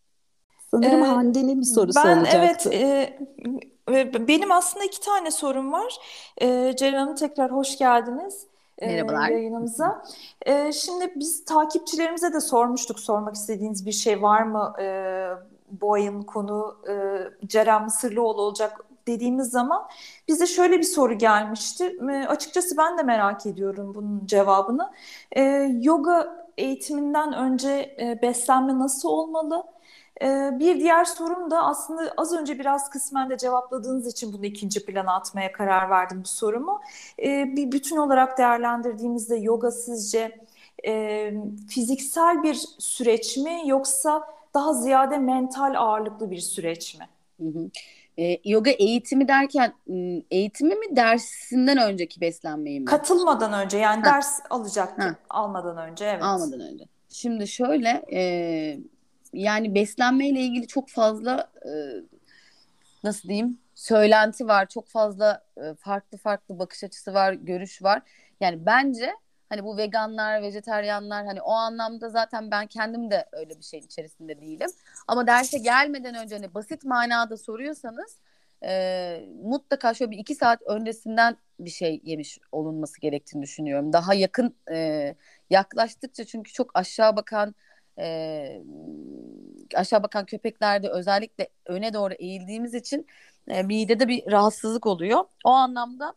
Sanırım 0.70 1.02
ee, 1.02 1.06
Hande'nin 1.06 1.60
bir 1.60 1.66
sorusu 1.66 2.00
ben, 2.04 2.18
olacaktı. 2.18 2.70
Evet, 2.72 3.18
e, 3.88 4.28
benim 4.28 4.52
aslında 4.52 4.84
iki 4.84 5.00
tane 5.00 5.30
sorum 5.30 5.72
var. 5.72 5.94
E, 6.42 6.76
Ceren 6.76 6.98
Hanım 6.98 7.14
tekrar 7.14 7.52
hoş 7.52 7.78
geldiniz. 7.78 8.46
Merhabalar. 8.82 9.30
E, 9.30 9.32
yayınımıza. 9.32 10.02
E, 10.46 10.72
şimdi 10.72 11.12
biz 11.16 11.44
takipçilerimize 11.44 12.32
de 12.32 12.40
sormuştuk 12.40 13.00
sormak 13.00 13.34
istediğiniz 13.34 13.86
bir 13.86 13.92
şey 13.92 14.22
var 14.22 14.42
mı? 14.42 14.74
E, 14.80 15.28
bu 15.70 15.92
ayın 15.92 16.22
konu 16.22 16.76
e, 16.88 16.94
Ceren 17.46 17.84
Mısırlıoğlu 17.84 18.42
olacak 18.42 18.84
dediğimiz 19.08 19.50
zaman 19.50 19.88
bize 20.28 20.46
şöyle 20.46 20.78
bir 20.78 20.82
soru 20.84 21.18
gelmişti. 21.18 21.98
E, 22.12 22.26
açıkçası 22.26 22.76
ben 22.76 22.98
de 22.98 23.02
merak 23.02 23.46
ediyorum 23.46 23.94
bunun 23.94 24.26
cevabını. 24.26 24.92
E, 25.32 25.42
yoga 25.82 26.46
eğitiminden 26.58 27.32
önce 27.32 27.96
e, 28.00 28.22
beslenme 28.22 28.78
nasıl 28.78 29.08
olmalı? 29.08 29.64
E, 30.22 30.50
bir 30.58 30.80
diğer 30.80 31.04
sorum 31.04 31.50
da 31.50 31.62
aslında 31.64 32.12
az 32.16 32.32
önce 32.32 32.58
biraz 32.58 32.90
kısmen 32.90 33.30
de 33.30 33.38
cevapladığınız 33.38 34.06
için 34.06 34.32
bunu 34.32 34.46
ikinci 34.46 34.86
plana 34.86 35.14
atmaya 35.14 35.52
karar 35.52 35.90
verdim 35.90 36.20
bu 36.24 36.28
sorumu. 36.28 36.80
Bir 37.18 37.72
bütün 37.72 37.96
olarak 37.96 38.38
değerlendirdiğimizde 38.38 39.36
yoga 39.36 39.70
sizce 39.70 40.40
e, 40.86 41.32
fiziksel 41.68 42.42
bir 42.42 42.54
süreç 42.78 43.36
mi 43.36 43.62
yoksa 43.66 44.28
daha 44.54 44.72
ziyade 44.74 45.18
mental 45.18 45.74
ağırlıklı 45.78 46.30
bir 46.30 46.38
süreç 46.40 46.98
mi? 46.98 47.08
Hı 47.40 47.46
hı. 47.48 47.70
E, 48.18 48.40
yoga 48.44 48.70
eğitimi 48.70 49.28
derken 49.28 49.72
eğitimi 50.30 50.74
mi 50.74 50.96
dersinden 50.96 51.78
önceki 51.78 52.20
beslenmeyi 52.20 52.80
mi? 52.80 52.86
Katılmadan 52.86 53.52
önce 53.52 53.78
yani 53.78 54.02
ha. 54.02 54.14
ders 54.14 54.40
alacaktım 54.50 55.16
almadan 55.30 55.90
önce 55.90 56.04
evet. 56.04 56.22
Almadan 56.22 56.60
önce. 56.60 56.84
Şimdi 57.08 57.48
şöyle 57.48 58.02
e, 58.12 58.20
yani 59.32 59.74
beslenmeyle 59.74 60.40
ilgili 60.40 60.66
çok 60.66 60.88
fazla 60.88 61.50
e, 61.64 61.70
nasıl 63.04 63.28
diyeyim 63.28 63.58
söylenti 63.74 64.48
var. 64.48 64.66
Çok 64.66 64.88
fazla 64.88 65.44
e, 65.56 65.74
farklı 65.74 66.18
farklı 66.18 66.58
bakış 66.58 66.84
açısı 66.84 67.14
var, 67.14 67.32
görüş 67.32 67.82
var. 67.82 68.02
Yani 68.40 68.66
bence 68.66 69.14
hani 69.48 69.64
bu 69.64 69.76
veganlar, 69.76 70.42
vejeteryanlar 70.42 71.26
hani 71.26 71.42
o 71.42 71.52
anlamda 71.52 72.08
zaten 72.08 72.50
ben 72.50 72.66
kendim 72.66 73.10
de 73.10 73.26
öyle 73.32 73.58
bir 73.58 73.64
şeyin 73.64 73.84
içerisinde 73.84 74.40
değilim. 74.40 74.70
Ama 75.08 75.26
derse 75.26 75.58
gelmeden 75.58 76.14
önce 76.14 76.34
hani 76.34 76.54
basit 76.54 76.84
manada 76.84 77.36
soruyorsanız 77.36 78.18
e, 78.64 79.24
mutlaka 79.42 79.94
şöyle 79.94 80.10
bir 80.10 80.18
iki 80.18 80.34
saat 80.34 80.62
öncesinden 80.62 81.36
bir 81.60 81.70
şey 81.70 82.00
yemiş 82.04 82.38
olunması 82.52 83.00
gerektiğini 83.00 83.42
düşünüyorum. 83.42 83.92
Daha 83.92 84.14
yakın 84.14 84.54
e, 84.70 85.14
yaklaştıkça 85.50 86.24
çünkü 86.24 86.52
çok 86.52 86.70
aşağı 86.74 87.16
bakan 87.16 87.54
e, 87.98 88.62
aşağı 89.74 90.02
bakan 90.02 90.24
köpeklerde 90.24 90.88
özellikle 90.88 91.48
öne 91.66 91.92
doğru 91.92 92.14
eğildiğimiz 92.14 92.74
için 92.74 93.06
e, 93.48 93.62
midede 93.62 94.08
bir 94.08 94.32
rahatsızlık 94.32 94.86
oluyor. 94.86 95.24
O 95.44 95.50
anlamda 95.50 96.14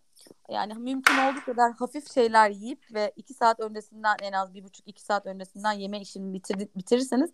yani 0.49 0.73
mümkün 0.73 1.17
olduğu 1.17 1.45
kadar 1.45 1.73
hafif 1.73 2.13
şeyler 2.13 2.49
yiyip 2.49 2.93
ve 2.93 3.13
iki 3.15 3.33
saat 3.33 3.59
öncesinden 3.59 4.15
en 4.21 4.31
az 4.31 4.53
bir 4.53 4.63
buçuk 4.63 4.87
iki 4.87 5.01
saat 5.01 5.25
öncesinden 5.25 5.71
yeme 5.71 6.01
işini 6.01 6.33
bitir, 6.33 6.67
bitirirseniz 6.75 7.31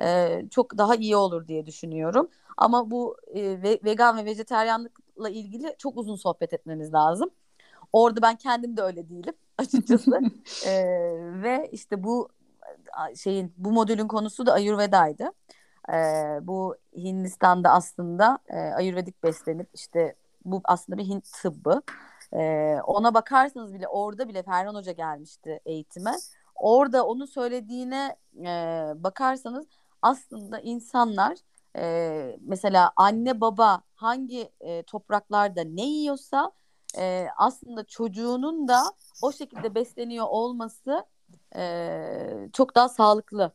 e, 0.00 0.40
çok 0.50 0.78
daha 0.78 0.94
iyi 0.94 1.16
olur 1.16 1.48
diye 1.48 1.66
düşünüyorum. 1.66 2.28
Ama 2.56 2.90
bu 2.90 3.16
e, 3.34 3.62
ve, 3.62 3.80
vegan 3.84 4.16
ve 4.16 4.24
vejeteryanlıkla 4.24 5.28
ilgili 5.28 5.74
çok 5.78 5.96
uzun 5.96 6.16
sohbet 6.16 6.52
etmemiz 6.52 6.94
lazım. 6.94 7.30
Orada 7.92 8.22
ben 8.22 8.36
kendim 8.36 8.76
de 8.76 8.82
öyle 8.82 9.08
değilim 9.08 9.34
açıkçası. 9.58 10.20
e, 10.66 10.72
ve 11.42 11.68
işte 11.72 12.04
bu 12.04 12.28
şeyin 13.16 13.54
bu 13.56 13.72
modülün 13.72 14.08
konusu 14.08 14.46
da 14.46 14.52
Ayurveda'ydı. 14.52 15.32
E, 15.88 15.94
bu 16.42 16.76
Hindistan'da 16.96 17.70
aslında 17.70 18.38
e, 18.48 18.56
Ayurvedik 18.56 19.22
beslenip 19.22 19.68
işte 19.74 20.14
bu 20.44 20.60
aslında 20.64 20.98
bir 20.98 21.04
Hint 21.04 21.32
tıbbı. 21.42 21.82
E, 22.34 22.76
ona 22.86 23.14
bakarsanız 23.14 23.74
bile 23.74 23.88
orada 23.88 24.28
bile 24.28 24.42
Ferhan 24.42 24.74
Hoca 24.74 24.92
gelmişti 24.92 25.60
eğitime. 25.66 26.12
Orada 26.54 27.06
onu 27.06 27.26
söylediğine 27.26 28.16
e, 28.38 28.46
bakarsanız 28.96 29.66
aslında 30.02 30.60
insanlar 30.60 31.38
e, 31.76 32.36
mesela 32.40 32.92
anne 32.96 33.40
baba 33.40 33.82
hangi 33.94 34.50
e, 34.60 34.82
topraklarda 34.82 35.64
ne 35.64 35.86
yiyorsa 35.86 36.52
e, 36.98 37.26
aslında 37.36 37.84
çocuğunun 37.84 38.68
da 38.68 38.82
o 39.22 39.32
şekilde 39.32 39.74
besleniyor 39.74 40.26
olması 40.28 41.04
e, 41.56 42.48
çok 42.52 42.74
daha 42.74 42.88
sağlıklı 42.88 43.52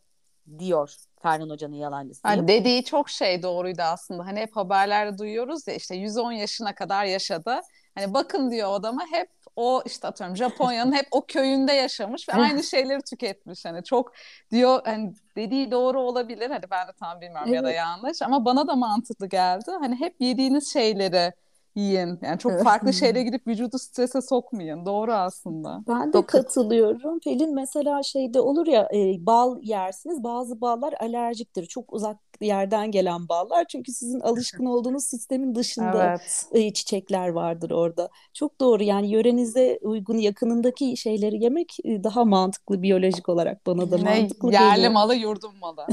diyor 0.60 0.96
Ferhan 1.22 1.50
Hoca'nın 1.50 1.76
yalancısı. 1.76 2.28
Yani 2.28 2.48
dediği 2.48 2.84
çok 2.84 3.10
şey 3.10 3.44
doğruydu 3.44 3.82
aslında. 3.82 4.26
Hani 4.26 4.40
hep 4.40 4.56
haberlerde 4.56 5.18
duyuyoruz 5.18 5.68
ya 5.68 5.74
işte 5.74 5.96
110 5.96 6.32
yaşına 6.32 6.76
kadar 6.76 7.06
yaşadı. 7.06 7.60
Hani 7.96 8.14
bakın 8.14 8.52
diyor 8.52 8.74
adama 8.74 9.02
hep 9.12 9.30
o 9.56 9.82
işte 9.86 10.08
atıyorum 10.08 10.36
Japonya'nın 10.36 10.92
hep 10.92 11.08
o 11.12 11.26
köyünde 11.26 11.74
yaşamış 11.74 12.30
ve 12.30 12.34
aynı 12.34 12.64
şeyleri 12.74 13.02
tüketmiş. 13.02 13.66
Hani 13.66 13.84
çok 13.84 14.12
diyor 14.52 14.82
hani 14.86 15.14
dediği 15.36 15.72
doğru 15.72 16.02
olabilir. 16.02 16.50
Hani 16.50 16.64
ben 16.72 16.88
de 16.88 16.92
tam 17.00 17.22
bilmiyorum 17.22 17.48
evet. 17.48 17.56
ya 17.56 17.64
da 17.64 17.72
yanlış 17.72 18.22
ama 18.22 18.46
bana 18.46 18.68
da 18.68 18.76
mantıklı 18.76 19.28
geldi. 19.28 19.72
Hani 19.80 19.96
hep 19.96 20.16
yediğiniz 20.20 20.74
şeyleri 20.74 21.34
yiyin. 21.76 22.20
Yani 22.22 22.40
çok 22.40 22.64
farklı 22.64 22.94
şeylere 22.94 23.24
gidip 23.24 23.48
vücudu 23.48 23.80
strese 23.80 24.22
sokmayın. 24.22 24.86
Doğru 24.86 25.14
aslında. 25.14 25.82
Ben 25.88 26.08
de 26.08 26.12
çok 26.12 26.28
katılıyorum. 26.28 27.20
Pelin 27.20 27.56
mesela 27.56 28.04
şeyde 28.04 28.40
olur 28.40 28.68
ya 28.68 28.90
e, 28.94 29.26
bal 29.26 29.60
yersiniz. 29.62 30.24
Bazı 30.24 30.62
ballar 30.62 30.94
alerjiktir. 31.00 31.66
Çok 31.66 31.94
uzak 31.94 32.18
yerden 32.48 32.92
gelen 32.92 33.30
ballar. 33.30 33.66
Çünkü 33.70 33.92
sizin 33.92 34.20
alışkın 34.20 34.66
olduğunuz 34.66 35.04
sistemin 35.04 35.56
dışında 35.56 36.10
evet. 36.10 36.46
e, 36.52 36.74
çiçekler 36.74 37.30
vardır 37.30 37.72
orada. 37.72 38.10
Çok 38.34 38.60
doğru. 38.60 38.84
Yani 38.84 39.12
yörenize 39.12 39.80
uygun 39.82 40.18
yakınındaki 40.18 40.98
şeyleri 40.98 41.44
yemek 41.44 41.78
e, 41.84 42.04
daha 42.04 42.26
mantıklı 42.26 42.82
biyolojik 42.82 43.30
olarak 43.30 43.66
bana 43.66 43.92
da 43.92 43.98
ne, 43.98 44.20
mantıklı 44.20 44.52
yerli 44.52 44.76
geliyor. 44.76 44.92
malı 44.92 45.16
yurdun 45.16 45.58
malı. 45.58 45.86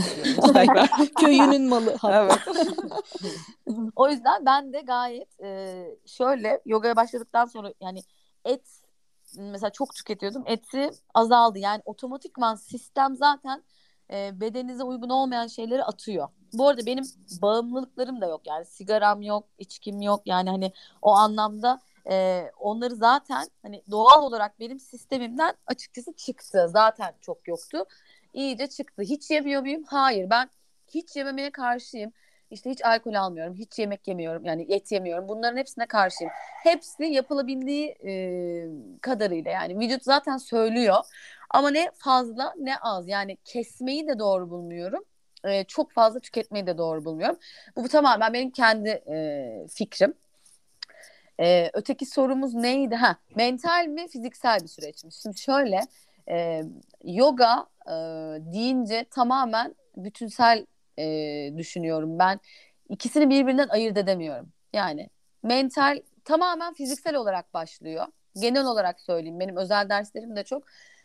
Köyünün 1.21 1.69
malı. 1.69 1.97
evet. 2.11 2.39
o 3.97 4.09
yüzden 4.09 4.47
ben 4.47 4.73
de 4.73 4.81
gayet 4.81 5.41
e, 5.43 5.83
şöyle 6.07 6.61
yogaya 6.67 6.97
başladıktan 6.97 7.45
sonra 7.45 7.73
yani 7.81 8.01
et 8.45 8.63
mesela 9.39 9.71
çok 9.71 9.95
tüketiyordum. 9.95 10.43
Eti 10.47 10.91
azaldı. 11.15 11.59
Yani 11.59 11.83
otomatikman 11.85 12.55
sistem 12.55 13.17
zaten 13.17 13.63
e, 14.11 14.41
bedeninize 14.41 14.83
uygun 14.83 15.09
olmayan 15.09 15.47
şeyleri 15.47 15.85
atıyor. 15.85 16.29
Bu 16.53 16.69
arada 16.69 16.87
benim 16.87 17.05
bağımlılıklarım 17.43 18.21
da 18.21 18.27
yok. 18.27 18.41
Yani 18.47 18.65
sigaram 18.65 19.23
yok, 19.23 19.45
içkim 19.59 20.01
yok. 20.01 20.23
Yani 20.27 20.51
hani 20.51 20.73
o 21.03 21.11
anlamda 21.11 21.81
e, 22.11 22.45
onları 22.59 22.97
zaten 22.97 23.47
hani 23.63 23.83
doğal 23.91 24.23
olarak 24.23 24.61
benim 24.61 24.81
sistemimden 24.81 25.55
açıkçası 25.67 26.13
çıktı. 26.13 26.69
Zaten 26.69 27.15
çok 27.21 27.49
yoktu. 27.49 27.85
İyice 28.33 28.67
çıktı. 28.67 29.03
Hiç 29.03 29.31
yemiyor 29.31 29.63
muyum? 29.63 29.85
Hayır. 29.87 30.31
Ben 30.31 30.51
hiç 30.89 31.17
yememeye 31.17 31.51
karşıyım. 31.51 32.13
İşte 32.51 32.71
hiç 32.71 32.85
alkol 32.85 33.15
almıyorum, 33.15 33.55
hiç 33.55 33.79
yemek 33.79 34.09
yemiyorum, 34.09 34.45
yani 34.45 34.67
et 34.69 34.93
yemiyorum. 34.93 35.29
Bunların 35.29 35.57
hepsine 35.57 35.87
karşıyım. 35.87 36.33
Hepsi 36.63 37.05
yapılabildiği 37.05 37.89
e, 37.89 38.13
kadarıyla 39.01 39.51
yani 39.51 39.79
vücut 39.79 40.05
zaten 40.05 40.37
söylüyor. 40.37 40.97
Ama 41.51 41.71
ne 41.71 41.91
fazla 41.95 42.55
ne 42.59 42.79
az 42.79 43.09
yani 43.09 43.37
kesmeyi 43.45 44.09
de 44.09 44.19
doğru 44.19 44.51
bulmuyorum. 44.51 45.05
E, 45.45 45.65
çok 45.65 45.93
fazla 45.93 46.21
tüketmeyi 46.21 46.67
de 46.67 46.79
doğru 46.79 47.05
bulmuyorum. 47.05 47.39
Bu, 47.77 47.85
bu 47.85 47.89
tamamen 47.89 48.33
benim 48.33 48.51
kendi 48.51 48.89
e, 48.89 49.67
fikrim. 49.75 50.15
E, 51.41 51.71
öteki 51.75 52.07
sorumuz 52.07 52.55
neydi? 52.55 52.95
Ha, 52.95 53.17
mental 53.37 53.87
mi 53.87 54.09
fiziksel 54.09 54.61
bir 54.63 54.69
süreç 54.69 55.05
mi? 55.05 55.13
Şimdi 55.13 55.39
şöyle 55.39 55.81
e, 56.31 56.63
yoga 57.05 57.67
e, 57.87 57.93
deyince 58.53 59.07
tamamen 59.11 59.75
bütünsel 59.97 60.67
e, 60.99 61.05
düşünüyorum 61.57 62.19
ben. 62.19 62.41
ikisini 62.89 63.31
birbirinden 63.31 63.69
ayırt 63.69 63.99
edemiyorum. 63.99 64.53
Yani 64.73 65.11
mental 65.43 66.01
tamamen 66.25 66.75
fiziksel 66.75 67.15
olarak 67.15 67.55
başlıyor. 67.55 68.07
Genel 68.41 68.67
olarak 68.67 69.01
söyleyeyim 69.01 69.41
benim 69.41 69.57
özel 69.57 69.89
derslerim 69.89 70.37
de 70.37 70.45
çok 70.45 70.63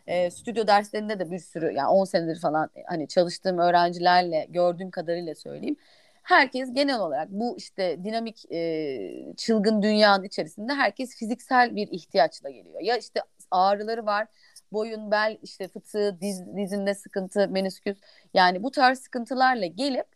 e, 0.07 0.31
stüdyo 0.31 0.67
derslerinde 0.67 1.19
de 1.19 1.31
bir 1.31 1.39
sürü 1.39 1.71
yani 1.73 1.87
10 1.87 2.05
senedir 2.05 2.39
falan 2.39 2.69
hani 2.87 3.07
çalıştığım 3.07 3.57
öğrencilerle 3.57 4.47
gördüğüm 4.49 4.91
kadarıyla 4.91 5.35
söyleyeyim. 5.35 5.75
Herkes 6.23 6.73
genel 6.73 6.99
olarak 6.99 7.29
bu 7.31 7.57
işte 7.57 8.03
dinamik 8.03 8.51
e, 8.51 9.33
çılgın 9.37 9.81
dünyanın 9.81 10.23
içerisinde 10.23 10.73
herkes 10.73 11.15
fiziksel 11.15 11.75
bir 11.75 11.87
ihtiyaçla 11.91 12.49
geliyor. 12.49 12.81
Ya 12.81 12.97
işte 12.97 13.21
ağrıları 13.51 14.05
var, 14.05 14.27
boyun, 14.71 15.11
bel, 15.11 15.37
işte 15.43 15.67
fıtığı, 15.67 16.17
diz, 16.21 16.55
dizinde 16.57 16.95
sıkıntı, 16.95 17.47
menisküs 17.49 17.97
yani 18.33 18.63
bu 18.63 18.71
tarz 18.71 18.99
sıkıntılarla 18.99 19.65
gelip 19.65 20.07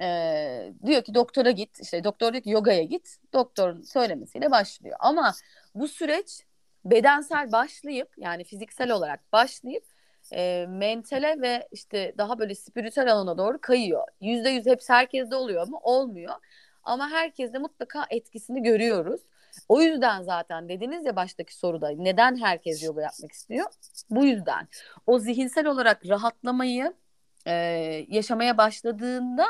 e, 0.00 0.72
diyor 0.86 1.02
ki 1.02 1.14
doktora 1.14 1.50
git 1.50 1.80
işte 1.80 2.04
doktor 2.04 2.32
diyor 2.32 2.42
ki 2.44 2.50
yogaya 2.50 2.82
git 2.82 3.16
doktorun 3.32 3.82
söylemesiyle 3.82 4.50
başlıyor 4.50 4.96
ama 5.00 5.32
bu 5.74 5.88
süreç 5.88 6.46
bedensel 6.84 7.52
başlayıp 7.52 8.12
yani 8.16 8.44
fiziksel 8.44 8.90
olarak 8.90 9.32
başlayıp 9.32 9.84
e, 10.32 10.66
mentale 10.68 11.40
ve 11.40 11.68
işte 11.72 12.14
daha 12.18 12.38
böyle 12.38 12.54
spiritüel 12.54 13.12
alana 13.12 13.38
doğru 13.38 13.60
kayıyor. 13.60 14.08
Yüzde 14.20 14.48
yüz 14.48 14.66
hepsi 14.66 14.92
herkeste 14.92 15.36
oluyor 15.36 15.68
mu? 15.68 15.80
Olmuyor. 15.82 16.34
Ama 16.84 17.10
herkeste 17.10 17.58
mutlaka 17.58 18.06
etkisini 18.10 18.62
görüyoruz. 18.62 19.20
O 19.68 19.82
yüzden 19.82 20.22
zaten 20.22 20.68
dediniz 20.68 21.04
ya 21.06 21.16
baştaki 21.16 21.56
soruda 21.56 21.88
neden 21.88 22.36
herkes 22.36 22.82
yoga 22.82 23.02
yapmak 23.02 23.32
istiyor? 23.32 23.66
Bu 24.10 24.24
yüzden. 24.24 24.68
O 25.06 25.18
zihinsel 25.18 25.66
olarak 25.66 26.08
rahatlamayı 26.08 26.94
e, 27.46 27.52
yaşamaya 28.08 28.58
başladığında 28.58 29.46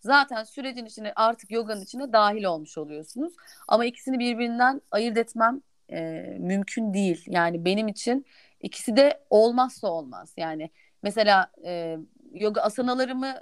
zaten 0.00 0.44
sürecin 0.44 0.84
içine 0.84 1.12
artık 1.16 1.50
yoganın 1.50 1.80
içine 1.82 2.12
dahil 2.12 2.44
olmuş 2.44 2.78
oluyorsunuz. 2.78 3.34
Ama 3.68 3.84
ikisini 3.84 4.18
birbirinden 4.18 4.82
ayırt 4.90 5.16
etmem 5.18 5.62
e, 5.90 6.22
mümkün 6.40 6.94
değil. 6.94 7.24
Yani 7.26 7.64
benim 7.64 7.88
için 7.88 8.26
ikisi 8.60 8.96
de 8.96 9.20
olmazsa 9.30 9.88
olmaz. 9.88 10.34
Yani 10.36 10.70
mesela 11.02 11.50
e, 11.64 11.96
yoga 12.34 12.60
asanalarımı 12.60 13.34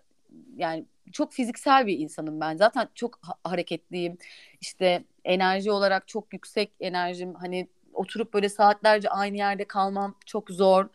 yani 0.57 0.87
çok 1.13 1.33
fiziksel 1.33 1.87
bir 1.87 1.99
insanım 1.99 2.41
ben. 2.41 2.57
Zaten 2.57 2.89
çok 2.95 3.19
ha- 3.23 3.35
hareketliyim. 3.45 4.19
İşte 4.61 5.05
enerji 5.25 5.71
olarak 5.71 6.09
çok 6.09 6.33
yüksek 6.33 6.73
enerjim. 6.81 7.35
Hani 7.35 7.69
oturup 7.93 8.35
böyle 8.35 8.49
saatlerce 8.49 9.09
aynı 9.11 9.37
yerde 9.37 9.65
kalmam 9.65 10.15
çok 10.27 10.51
zor. 10.51 10.89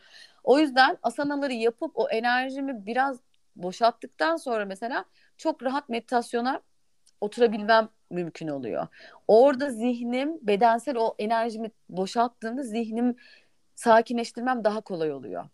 O 0.44 0.58
yüzden 0.58 0.98
asanaları 1.02 1.52
yapıp 1.52 1.92
o 1.94 2.08
enerjimi 2.08 2.86
biraz 2.86 3.20
boşalttıktan 3.56 4.36
sonra 4.36 4.64
mesela 4.64 5.04
çok 5.36 5.62
rahat 5.62 5.88
meditasyona 5.88 6.60
oturabilmem 7.20 7.88
mümkün 8.10 8.48
oluyor. 8.48 8.86
Orada 9.28 9.70
zihnim 9.70 10.38
bedensel 10.42 10.96
o 10.96 11.14
enerjimi 11.18 11.70
boşalttığımda 11.88 12.62
zihnim 12.62 13.16
sakinleştirmem 13.74 14.64
daha 14.64 14.80
kolay 14.80 15.12
oluyor. 15.12 15.44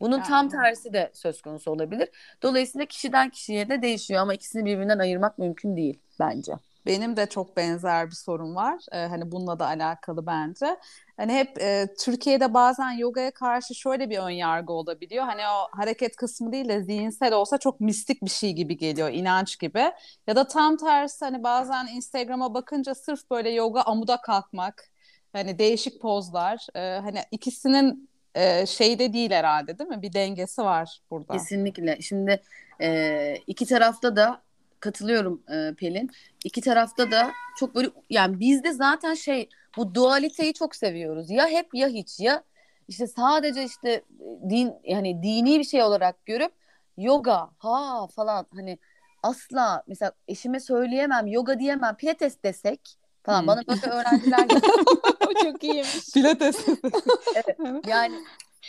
Bunun 0.00 0.16
yani. 0.18 0.26
tam 0.26 0.48
tersi 0.48 0.92
de 0.92 1.10
söz 1.14 1.42
konusu 1.42 1.70
olabilir. 1.70 2.08
Dolayısıyla 2.42 2.86
kişiden 2.86 3.30
kişiye 3.30 3.68
de 3.68 3.82
değişiyor 3.82 4.20
ama 4.20 4.34
ikisini 4.34 4.64
birbirinden 4.64 4.98
ayırmak 4.98 5.38
mümkün 5.38 5.76
değil 5.76 5.98
bence. 6.20 6.52
Benim 6.86 7.16
de 7.16 7.26
çok 7.26 7.56
benzer 7.56 8.06
bir 8.06 8.14
sorun 8.14 8.54
var. 8.54 8.80
Ee, 8.92 9.06
hani 9.06 9.32
bununla 9.32 9.58
da 9.58 9.66
alakalı 9.66 10.26
bence. 10.26 10.76
Hani 11.16 11.32
hep 11.32 11.62
e, 11.62 11.86
Türkiye'de 12.00 12.54
bazen 12.54 12.90
yogaya 12.90 13.30
karşı 13.30 13.74
şöyle 13.74 14.10
bir 14.10 14.18
ön 14.18 14.30
yargı 14.30 14.72
olabiliyor. 14.72 15.24
Hani 15.24 15.42
o 15.42 15.78
hareket 15.78 16.16
kısmı 16.16 16.52
değil 16.52 16.68
de 16.68 16.82
zihinsel 16.82 17.32
olsa 17.32 17.58
çok 17.58 17.80
mistik 17.80 18.22
bir 18.22 18.30
şey 18.30 18.52
gibi 18.52 18.76
geliyor, 18.76 19.10
inanç 19.12 19.58
gibi. 19.58 19.92
Ya 20.26 20.36
da 20.36 20.46
tam 20.46 20.76
tersi 20.76 21.24
hani 21.24 21.42
bazen 21.42 21.86
Instagram'a 21.86 22.54
bakınca 22.54 22.94
sırf 22.94 23.30
böyle 23.30 23.50
yoga 23.50 23.80
amuda 23.82 24.20
kalkmak, 24.20 24.88
hani 25.32 25.58
değişik 25.58 26.00
pozlar, 26.00 26.66
e, 26.74 27.00
hani 27.00 27.18
ikisinin 27.30 28.08
e, 28.34 28.66
şeyde 28.66 29.12
değil 29.12 29.30
herhalde 29.30 29.78
değil 29.78 29.90
mi? 29.90 30.02
Bir 30.02 30.12
dengesi 30.12 30.62
var 30.62 31.00
burada. 31.10 31.32
Kesinlikle. 31.32 31.98
Şimdi 32.00 32.42
e, 32.80 33.36
iki 33.46 33.66
tarafta 33.66 34.16
da 34.16 34.42
katılıyorum 34.84 35.42
e, 35.48 35.74
Pelin. 35.74 36.10
İki 36.44 36.60
tarafta 36.60 37.10
da 37.10 37.30
çok 37.58 37.74
böyle 37.74 37.90
yani 38.10 38.40
bizde 38.40 38.72
zaten 38.72 39.14
şey 39.14 39.48
bu 39.76 39.94
dualiteyi 39.94 40.54
çok 40.54 40.76
seviyoruz. 40.76 41.30
Ya 41.30 41.48
hep 41.48 41.74
ya 41.74 41.88
hiç 41.88 42.20
ya 42.20 42.42
işte 42.88 43.06
sadece 43.06 43.64
işte 43.64 44.02
din 44.50 44.72
yani 44.84 45.22
dini 45.22 45.58
bir 45.58 45.64
şey 45.64 45.82
olarak 45.82 46.26
görüp 46.26 46.52
yoga 46.96 47.50
ha 47.58 48.06
falan 48.06 48.46
hani 48.54 48.78
asla 49.22 49.82
mesela 49.86 50.12
eşime 50.28 50.60
söyleyemem 50.60 51.26
yoga 51.26 51.58
diyemem 51.58 51.96
pilates 51.96 52.42
desek 52.44 52.80
falan 53.22 53.40
hmm. 53.40 53.46
bana 53.46 53.60
böyle 53.68 53.86
öğrenciler 53.86 54.48
çok 55.42 55.64
iyiymiş. 55.64 56.12
Pilates. 56.14 56.66
evet. 57.34 57.86
Yani 57.86 58.14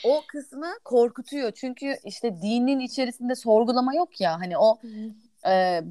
o 0.04 0.24
kısmı 0.28 0.74
korkutuyor. 0.84 1.52
Çünkü 1.52 1.98
işte 2.06 2.42
dinin 2.42 2.80
içerisinde 2.80 3.36
sorgulama 3.36 3.96
yok 3.96 4.22
ya. 4.22 4.40
Hani 4.40 4.58
o 4.58 4.80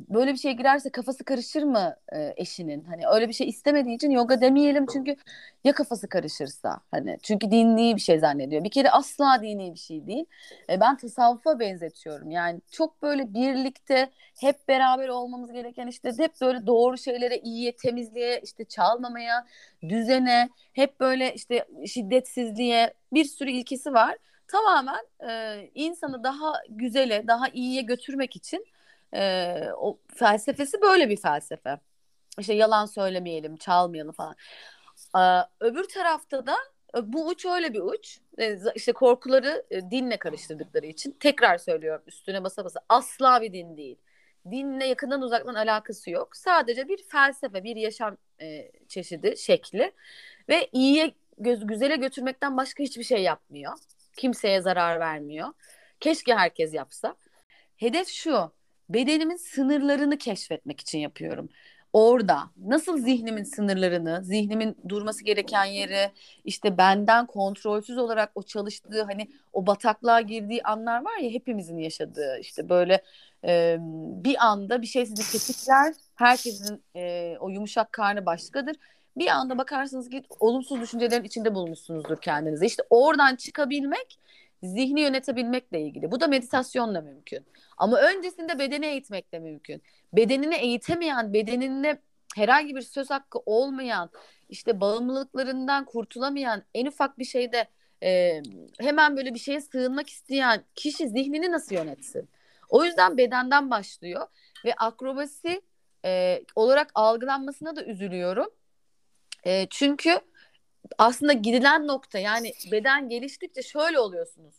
böyle 0.09 0.33
bir 0.33 0.39
şeye 0.39 0.53
girerse 0.55 0.91
kafası 0.91 1.25
karışır 1.25 1.63
mı 1.63 1.97
eşinin? 2.37 2.85
Hani 2.85 3.03
öyle 3.09 3.29
bir 3.29 3.33
şey 3.33 3.49
istemediği 3.49 3.95
için 3.95 4.11
yoga 4.11 4.41
demeyelim 4.41 4.87
çünkü 4.93 5.17
ya 5.65 5.73
kafası 5.73 6.09
karışırsa 6.09 6.81
hani 6.91 7.19
çünkü 7.23 7.51
dini 7.51 7.97
bir 7.97 8.01
şey 8.01 8.19
zannediyor. 8.19 8.65
Bir 8.65 8.71
kere 8.71 8.91
asla 8.91 9.39
dini 9.43 9.75
bir 9.75 9.79
şey 9.79 10.07
değil. 10.07 10.25
Ben 10.69 10.97
tasavvufa 10.97 11.61
benzetiyorum. 11.61 12.31
Yani 12.31 12.61
çok 12.71 13.03
böyle 13.03 13.35
birlikte 13.35 14.11
hep 14.41 14.69
beraber 14.69 15.09
olmamız 15.09 15.53
gereken 15.53 15.87
işte 15.87 16.13
hep 16.19 16.41
böyle 16.41 16.67
doğru 16.67 16.99
şeylere, 16.99 17.39
iyiye, 17.39 17.77
temizliğe, 17.77 18.41
işte 18.41 18.65
çalmamaya, 18.65 19.47
düzene, 19.89 20.49
hep 20.73 21.01
böyle 21.01 21.35
işte 21.35 21.65
şiddetsizliğe 21.87 22.95
bir 23.13 23.25
sürü 23.25 23.51
ilkesi 23.51 23.93
var. 23.93 24.17
Tamamen 24.49 25.05
e, 25.29 25.61
insanı 25.75 26.25
daha 26.25 26.53
güzele, 26.69 27.27
daha 27.27 27.49
iyiye 27.49 27.83
götürmek 27.83 28.37
için 28.37 28.67
e, 29.15 29.55
o 29.77 29.99
felsefesi 30.15 30.83
böyle 30.83 31.09
bir 31.09 31.17
felsefe. 31.17 31.81
İşte 32.39 32.55
yalan 32.55 32.87
söylemeyelim, 32.87 33.57
çalmayalım 33.57 34.13
falan. 34.13 34.37
E, 35.17 35.49
öbür 35.61 35.89
tarafta 35.89 36.47
da 36.47 36.57
bu 37.03 37.27
uç 37.29 37.47
öyle 37.47 37.75
bir 37.75 37.81
uç. 37.81 38.19
E, 38.39 38.59
işte 38.75 38.93
korkuları 38.93 39.65
e, 39.71 39.91
dinle 39.91 40.17
karıştırdıkları 40.17 40.87
için 40.87 41.17
tekrar 41.21 41.59
söylüyorum 41.59 42.03
üstüne 42.07 42.45
basa 42.45 42.65
basa 42.65 42.81
asla 42.89 43.43
bir 43.43 43.53
din 43.53 43.77
değil. 43.77 43.97
Dinle 44.51 44.87
yakından 44.87 45.23
uzaktan 45.23 45.55
alakası 45.55 46.11
yok. 46.11 46.37
Sadece 46.37 46.89
bir 46.89 47.05
felsefe, 47.09 47.65
bir 47.65 47.77
yaşam 47.77 48.17
e, 48.41 48.73
çeşidi, 48.89 49.37
şekli 49.37 49.93
ve 50.49 50.69
iyiye 50.73 51.15
göz, 51.39 51.67
güzele 51.67 51.97
götürmekten 51.97 52.57
başka 52.57 52.83
hiçbir 52.83 53.05
şey 53.05 53.23
yapmıyor. 53.23 53.73
Kimseye 54.17 54.61
zarar 54.61 55.01
vermiyor. 55.01 55.49
Keşke 56.01 56.35
herkes 56.35 56.75
yapsa. 56.75 57.17
Hedef 57.77 58.09
şu 58.09 58.53
bedenimin 58.89 59.37
sınırlarını 59.37 60.19
keşfetmek 60.19 60.81
için 60.81 60.99
yapıyorum. 60.99 61.49
Orada 61.93 62.41
nasıl 62.57 62.99
zihnimin 62.99 63.45
sınırlarını, 63.45 64.25
zihnimin 64.25 64.77
durması 64.89 65.25
gereken 65.25 65.65
yeri, 65.65 66.13
işte 66.45 66.79
benden 66.79 67.27
kontrolsüz 67.27 67.99
olarak 67.99 68.31
o 68.35 68.43
çalıştığı 68.43 69.03
hani 69.03 69.29
o 69.53 69.67
bataklığa 69.67 70.21
girdiği 70.21 70.63
anlar 70.63 71.05
var 71.05 71.19
ya 71.19 71.31
hepimizin 71.31 71.79
yaşadığı 71.79 72.39
işte 72.41 72.69
böyle 72.69 73.03
e, 73.45 73.77
bir 74.25 74.47
anda 74.47 74.83
bir 74.83 74.87
şey 74.87 75.07
sizi 75.07 75.33
tetikler. 75.33 75.95
Herkesin 76.15 76.83
e, 76.97 77.37
o 77.41 77.49
yumuşak 77.49 77.93
karnı 77.93 78.27
başkadır. 78.27 78.77
Bir 79.17 79.29
anda 79.29 79.59
bakarsınız 79.59 80.11
ki 80.11 80.23
olumsuz 80.41 80.81
düşüncelerin 80.81 81.25
içinde 81.25 81.55
bulmuşsunuzdur 81.55 82.21
kendinizi. 82.21 82.67
İşte 82.67 82.83
oradan 82.91 83.37
çıkabilmek 83.37 84.19
zihni 84.63 85.01
yönetebilmekle 85.01 85.81
ilgili. 85.81 86.11
Bu 86.11 86.21
da 86.21 86.27
meditasyonla 86.27 87.01
mümkün. 87.01 87.47
Ama 87.77 88.01
öncesinde 88.01 88.59
bedeni 88.59 88.87
eğitmekle 88.87 89.39
mümkün. 89.39 89.83
Bedenini 90.13 90.55
eğitemeyen, 90.55 91.33
bedeninde 91.33 92.01
herhangi 92.37 92.77
bir 92.77 92.83
söz 92.83 93.11
hakkı 93.11 93.39
olmayan, 93.47 94.11
işte 94.49 94.81
bağımlılıklarından 94.81 95.85
kurtulamayan, 95.85 96.63
en 96.75 96.87
ufak 96.87 97.19
bir 97.19 97.25
şeyde 97.25 97.69
e, 98.03 98.43
hemen 98.81 99.17
böyle 99.17 99.35
bir 99.35 99.39
şeye 99.39 99.61
sığınmak 99.61 100.09
isteyen 100.09 100.65
kişi 100.75 101.09
zihnini 101.09 101.53
nasıl 101.53 101.75
yönetsin? 101.75 102.29
O 102.69 102.85
yüzden 102.85 103.17
bedenden 103.17 103.71
başlıyor 103.71 104.27
ve 104.65 104.75
akrobasi 104.75 105.63
e, 106.05 106.43
olarak 106.55 106.91
algılanmasına 106.95 107.77
da 107.77 107.85
üzülüyorum. 107.85 108.51
E, 109.45 109.67
çünkü 109.71 110.21
aslında 110.99 111.33
gidilen 111.33 111.87
nokta 111.87 112.19
yani 112.19 112.53
beden 112.73 113.09
geliştikçe 113.09 113.63
şöyle 113.63 113.99
oluyorsunuz. 113.99 114.55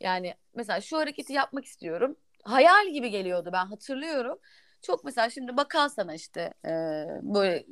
Yani 0.00 0.34
mesela 0.54 0.80
şu 0.80 0.98
hareketi 0.98 1.32
yapmak 1.32 1.64
istiyorum. 1.64 2.16
Hayal 2.44 2.88
gibi 2.92 3.10
geliyordu 3.10 3.50
ben 3.52 3.66
hatırlıyorum. 3.66 4.38
Çok 4.82 5.04
mesela 5.04 5.30
şimdi 5.30 5.56
bakalsana 5.56 6.14
işte 6.14 6.54
e, 6.64 6.70
böyle 7.22 7.66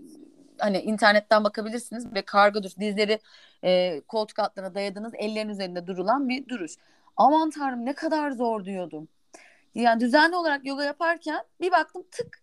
hani 0.59 0.79
internetten 0.79 1.45
bakabilirsiniz 1.45 2.15
ve 2.15 2.23
kargo 2.23 2.63
duruş 2.63 2.77
dizleri 2.79 3.21
e, 3.65 4.01
koltuk 4.01 4.39
altlarına 4.39 4.75
dayadınız 4.75 5.13
ellerin 5.17 5.49
üzerinde 5.49 5.87
durulan 5.87 6.29
bir 6.29 6.49
duruş. 6.49 6.73
Aman 7.17 7.51
tanrım 7.51 7.87
ne 7.87 7.93
kadar 7.95 8.31
zor 8.31 8.65
diyordum. 8.65 9.09
Yani 9.75 10.01
düzenli 10.01 10.37
olarak 10.37 10.67
yoga 10.67 10.85
yaparken 10.85 11.45
bir 11.61 11.73
baktım 11.73 12.03
tık. 12.11 12.43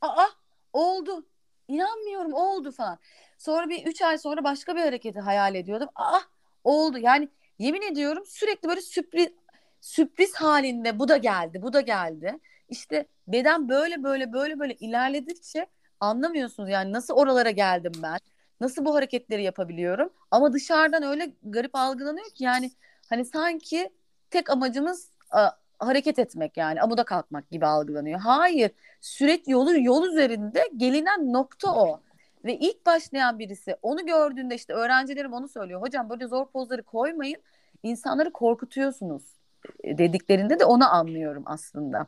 Aa 0.00 0.26
oldu. 0.72 1.26
inanmıyorum 1.68 2.32
oldu 2.32 2.72
falan. 2.72 2.98
Sonra 3.38 3.68
bir 3.68 3.86
üç 3.86 4.02
ay 4.02 4.18
sonra 4.18 4.44
başka 4.44 4.76
bir 4.76 4.80
hareketi 4.80 5.20
hayal 5.20 5.54
ediyordum. 5.54 5.88
Ah 5.94 6.22
oldu 6.64 6.98
yani 6.98 7.28
yemin 7.58 7.82
ediyorum 7.82 8.26
sürekli 8.26 8.68
böyle 8.68 8.80
sürpriz 8.80 9.28
sürpriz 9.80 10.34
halinde 10.34 10.98
bu 10.98 11.08
da 11.08 11.16
geldi 11.16 11.62
bu 11.62 11.72
da 11.72 11.80
geldi. 11.80 12.38
İşte 12.68 13.06
beden 13.28 13.68
böyle 13.68 14.02
böyle 14.02 14.32
böyle 14.32 14.58
böyle 14.58 14.74
ilerledikçe 14.74 15.66
anlamıyorsunuz 16.00 16.70
yani 16.70 16.92
nasıl 16.92 17.14
oralara 17.14 17.50
geldim 17.50 17.92
ben. 18.02 18.18
Nasıl 18.60 18.84
bu 18.84 18.94
hareketleri 18.94 19.42
yapabiliyorum? 19.42 20.10
Ama 20.30 20.52
dışarıdan 20.52 21.02
öyle 21.02 21.32
garip 21.42 21.74
algılanıyor 21.74 22.30
ki 22.30 22.44
yani 22.44 22.70
hani 23.10 23.24
sanki 23.24 23.90
tek 24.30 24.50
amacımız 24.50 25.10
a, 25.30 25.50
hareket 25.78 26.18
etmek 26.18 26.56
yani 26.56 26.82
amuda 26.82 27.04
kalkmak 27.04 27.50
gibi 27.50 27.66
algılanıyor. 27.66 28.20
Hayır, 28.20 28.70
sürekli 29.00 29.52
yolu 29.52 29.80
yol 29.80 30.06
üzerinde 30.06 30.68
gelinen 30.76 31.32
nokta 31.32 31.74
o. 31.74 32.00
Ve 32.44 32.56
ilk 32.58 32.86
başlayan 32.86 33.38
birisi 33.38 33.76
onu 33.82 34.06
gördüğünde 34.06 34.54
işte 34.54 34.72
öğrencilerim 34.72 35.32
onu 35.32 35.48
söylüyor. 35.48 35.82
Hocam 35.82 36.10
böyle 36.10 36.26
zor 36.26 36.46
pozları 36.50 36.82
koymayın. 36.82 37.42
insanları 37.82 38.32
korkutuyorsunuz 38.32 39.37
dediklerinde 39.84 40.60
de 40.60 40.64
onu 40.64 40.94
anlıyorum 40.94 41.42
aslında. 41.46 42.06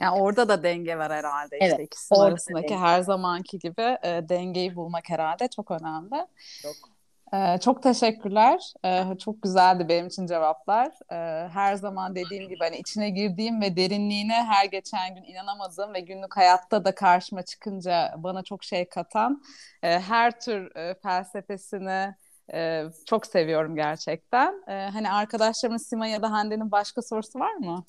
Yani 0.00 0.20
orada 0.20 0.48
da 0.48 0.62
denge 0.62 0.98
var 0.98 1.12
herhalde 1.12 1.58
işte 1.58 1.66
evet, 1.76 1.86
ikisinin 1.86 2.20
arasındaki 2.20 2.76
her 2.76 3.00
zamanki 3.00 3.58
gibi 3.58 3.98
e, 4.02 4.28
dengeyi 4.28 4.76
bulmak 4.76 5.10
herhalde 5.10 5.48
çok 5.48 5.70
önemli. 5.70 6.26
Çok. 6.62 6.92
Ee, 7.34 7.58
çok 7.58 7.82
teşekkürler. 7.82 8.72
Ee, 8.84 9.04
çok 9.18 9.42
güzeldi 9.42 9.88
benim 9.88 10.06
için 10.06 10.26
cevaplar. 10.26 10.92
Ee, 11.12 11.48
her 11.48 11.74
zaman 11.74 12.14
dediğim 12.14 12.48
gibi 12.48 12.58
hani 12.58 12.76
içine 12.76 13.10
girdiğim 13.10 13.60
ve 13.60 13.76
derinliğine 13.76 14.34
her 14.34 14.64
geçen 14.64 15.14
gün 15.14 15.22
inanamadığım 15.22 15.94
ve 15.94 16.00
günlük 16.00 16.36
hayatta 16.36 16.84
da 16.84 16.94
karşıma 16.94 17.42
çıkınca 17.42 18.14
bana 18.16 18.42
çok 18.42 18.64
şey 18.64 18.88
katan 18.88 19.42
e, 19.82 20.00
her 20.00 20.40
tür 20.40 20.76
e, 20.76 20.94
felsefesini 20.94 22.14
e, 22.54 22.84
çok 23.06 23.26
seviyorum 23.26 23.76
gerçekten. 23.76 24.62
E, 24.68 24.72
hani 24.72 25.10
arkadaşlarımın 25.10 25.78
Sima 25.78 26.06
ya 26.06 26.22
da 26.22 26.32
Hande'nin 26.32 26.72
başka 26.72 27.02
sorusu 27.02 27.38
var 27.38 27.54
mı? 27.54 27.84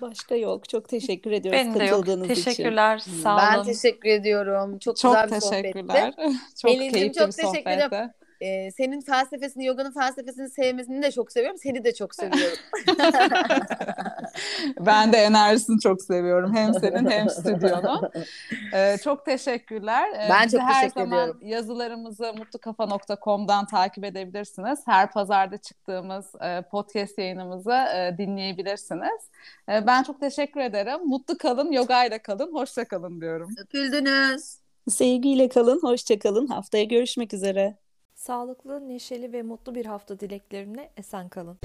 Başka 0.00 0.34
yok. 0.34 0.68
Çok 0.68 0.88
teşekkür 0.88 1.30
ediyoruz 1.30 1.60
Benim 1.60 1.80
de 1.80 1.84
yok. 1.84 2.28
Teşekkürler. 2.28 2.98
Için. 2.98 3.22
Sağ 3.22 3.34
olun. 3.34 3.42
Ben 3.52 3.64
teşekkür 3.64 4.08
ediyorum. 4.08 4.78
Çok, 4.78 4.96
çok 4.96 5.14
güzel 5.14 5.26
bir 5.26 5.40
teşekkürler. 5.40 6.12
sohbetti. 6.12 6.38
çok 6.62 6.70
keyifli 6.70 7.12
çok 7.12 7.28
bir 7.28 7.32
teşekkür 7.32 7.70
ederim 7.70 8.10
e, 8.40 8.70
senin 8.70 9.00
felsefesini, 9.00 9.64
yoganın 9.64 9.92
felsefesini 9.92 10.50
sevmesini 10.50 11.02
de 11.02 11.10
çok 11.10 11.32
seviyorum. 11.32 11.58
Seni 11.58 11.84
de 11.84 11.94
çok 11.94 12.14
seviyorum. 12.14 12.58
ben 14.80 15.12
de 15.12 15.16
enerjisini 15.16 15.80
çok 15.80 16.02
seviyorum. 16.02 16.54
Hem 16.56 16.74
senin 16.74 17.10
hem 17.10 17.30
stüdyonun. 17.30 18.10
Ee, 18.74 18.96
çok 19.04 19.24
teşekkürler. 19.24 20.08
Ee, 20.10 20.28
ben 20.30 20.48
çok 20.48 20.60
her 20.60 20.80
teşekkür 20.80 21.00
zaman 21.00 21.22
ediyorum. 21.22 21.40
yazılarımızı 21.42 22.32
mutlukafa.com'dan 22.38 23.66
takip 23.66 24.04
edebilirsiniz. 24.04 24.80
Her 24.86 25.10
pazarda 25.10 25.56
çıktığımız 25.58 26.26
e, 26.40 26.62
podcast 26.62 27.18
yayınımızı 27.18 27.72
e, 27.72 28.14
dinleyebilirsiniz. 28.18 29.30
E, 29.68 29.86
ben 29.86 30.02
çok 30.02 30.20
teşekkür 30.20 30.60
ederim. 30.60 31.00
Mutlu 31.06 31.38
kalın, 31.38 31.72
yogayla 31.72 32.18
kalın, 32.18 32.54
hoşça 32.54 32.84
kalın 32.84 33.20
diyorum. 33.20 33.50
Öpüldünüz. 33.64 34.58
Sevgiyle 34.88 35.48
kalın, 35.48 35.80
hoşça 35.82 36.18
kalın. 36.18 36.46
Haftaya 36.46 36.84
görüşmek 36.84 37.34
üzere. 37.34 37.87
Sağlıklı, 38.28 38.88
neşeli 38.88 39.32
ve 39.32 39.42
mutlu 39.42 39.74
bir 39.74 39.86
hafta 39.86 40.20
dileklerimle 40.20 40.90
esen 40.96 41.28
kalın. 41.28 41.58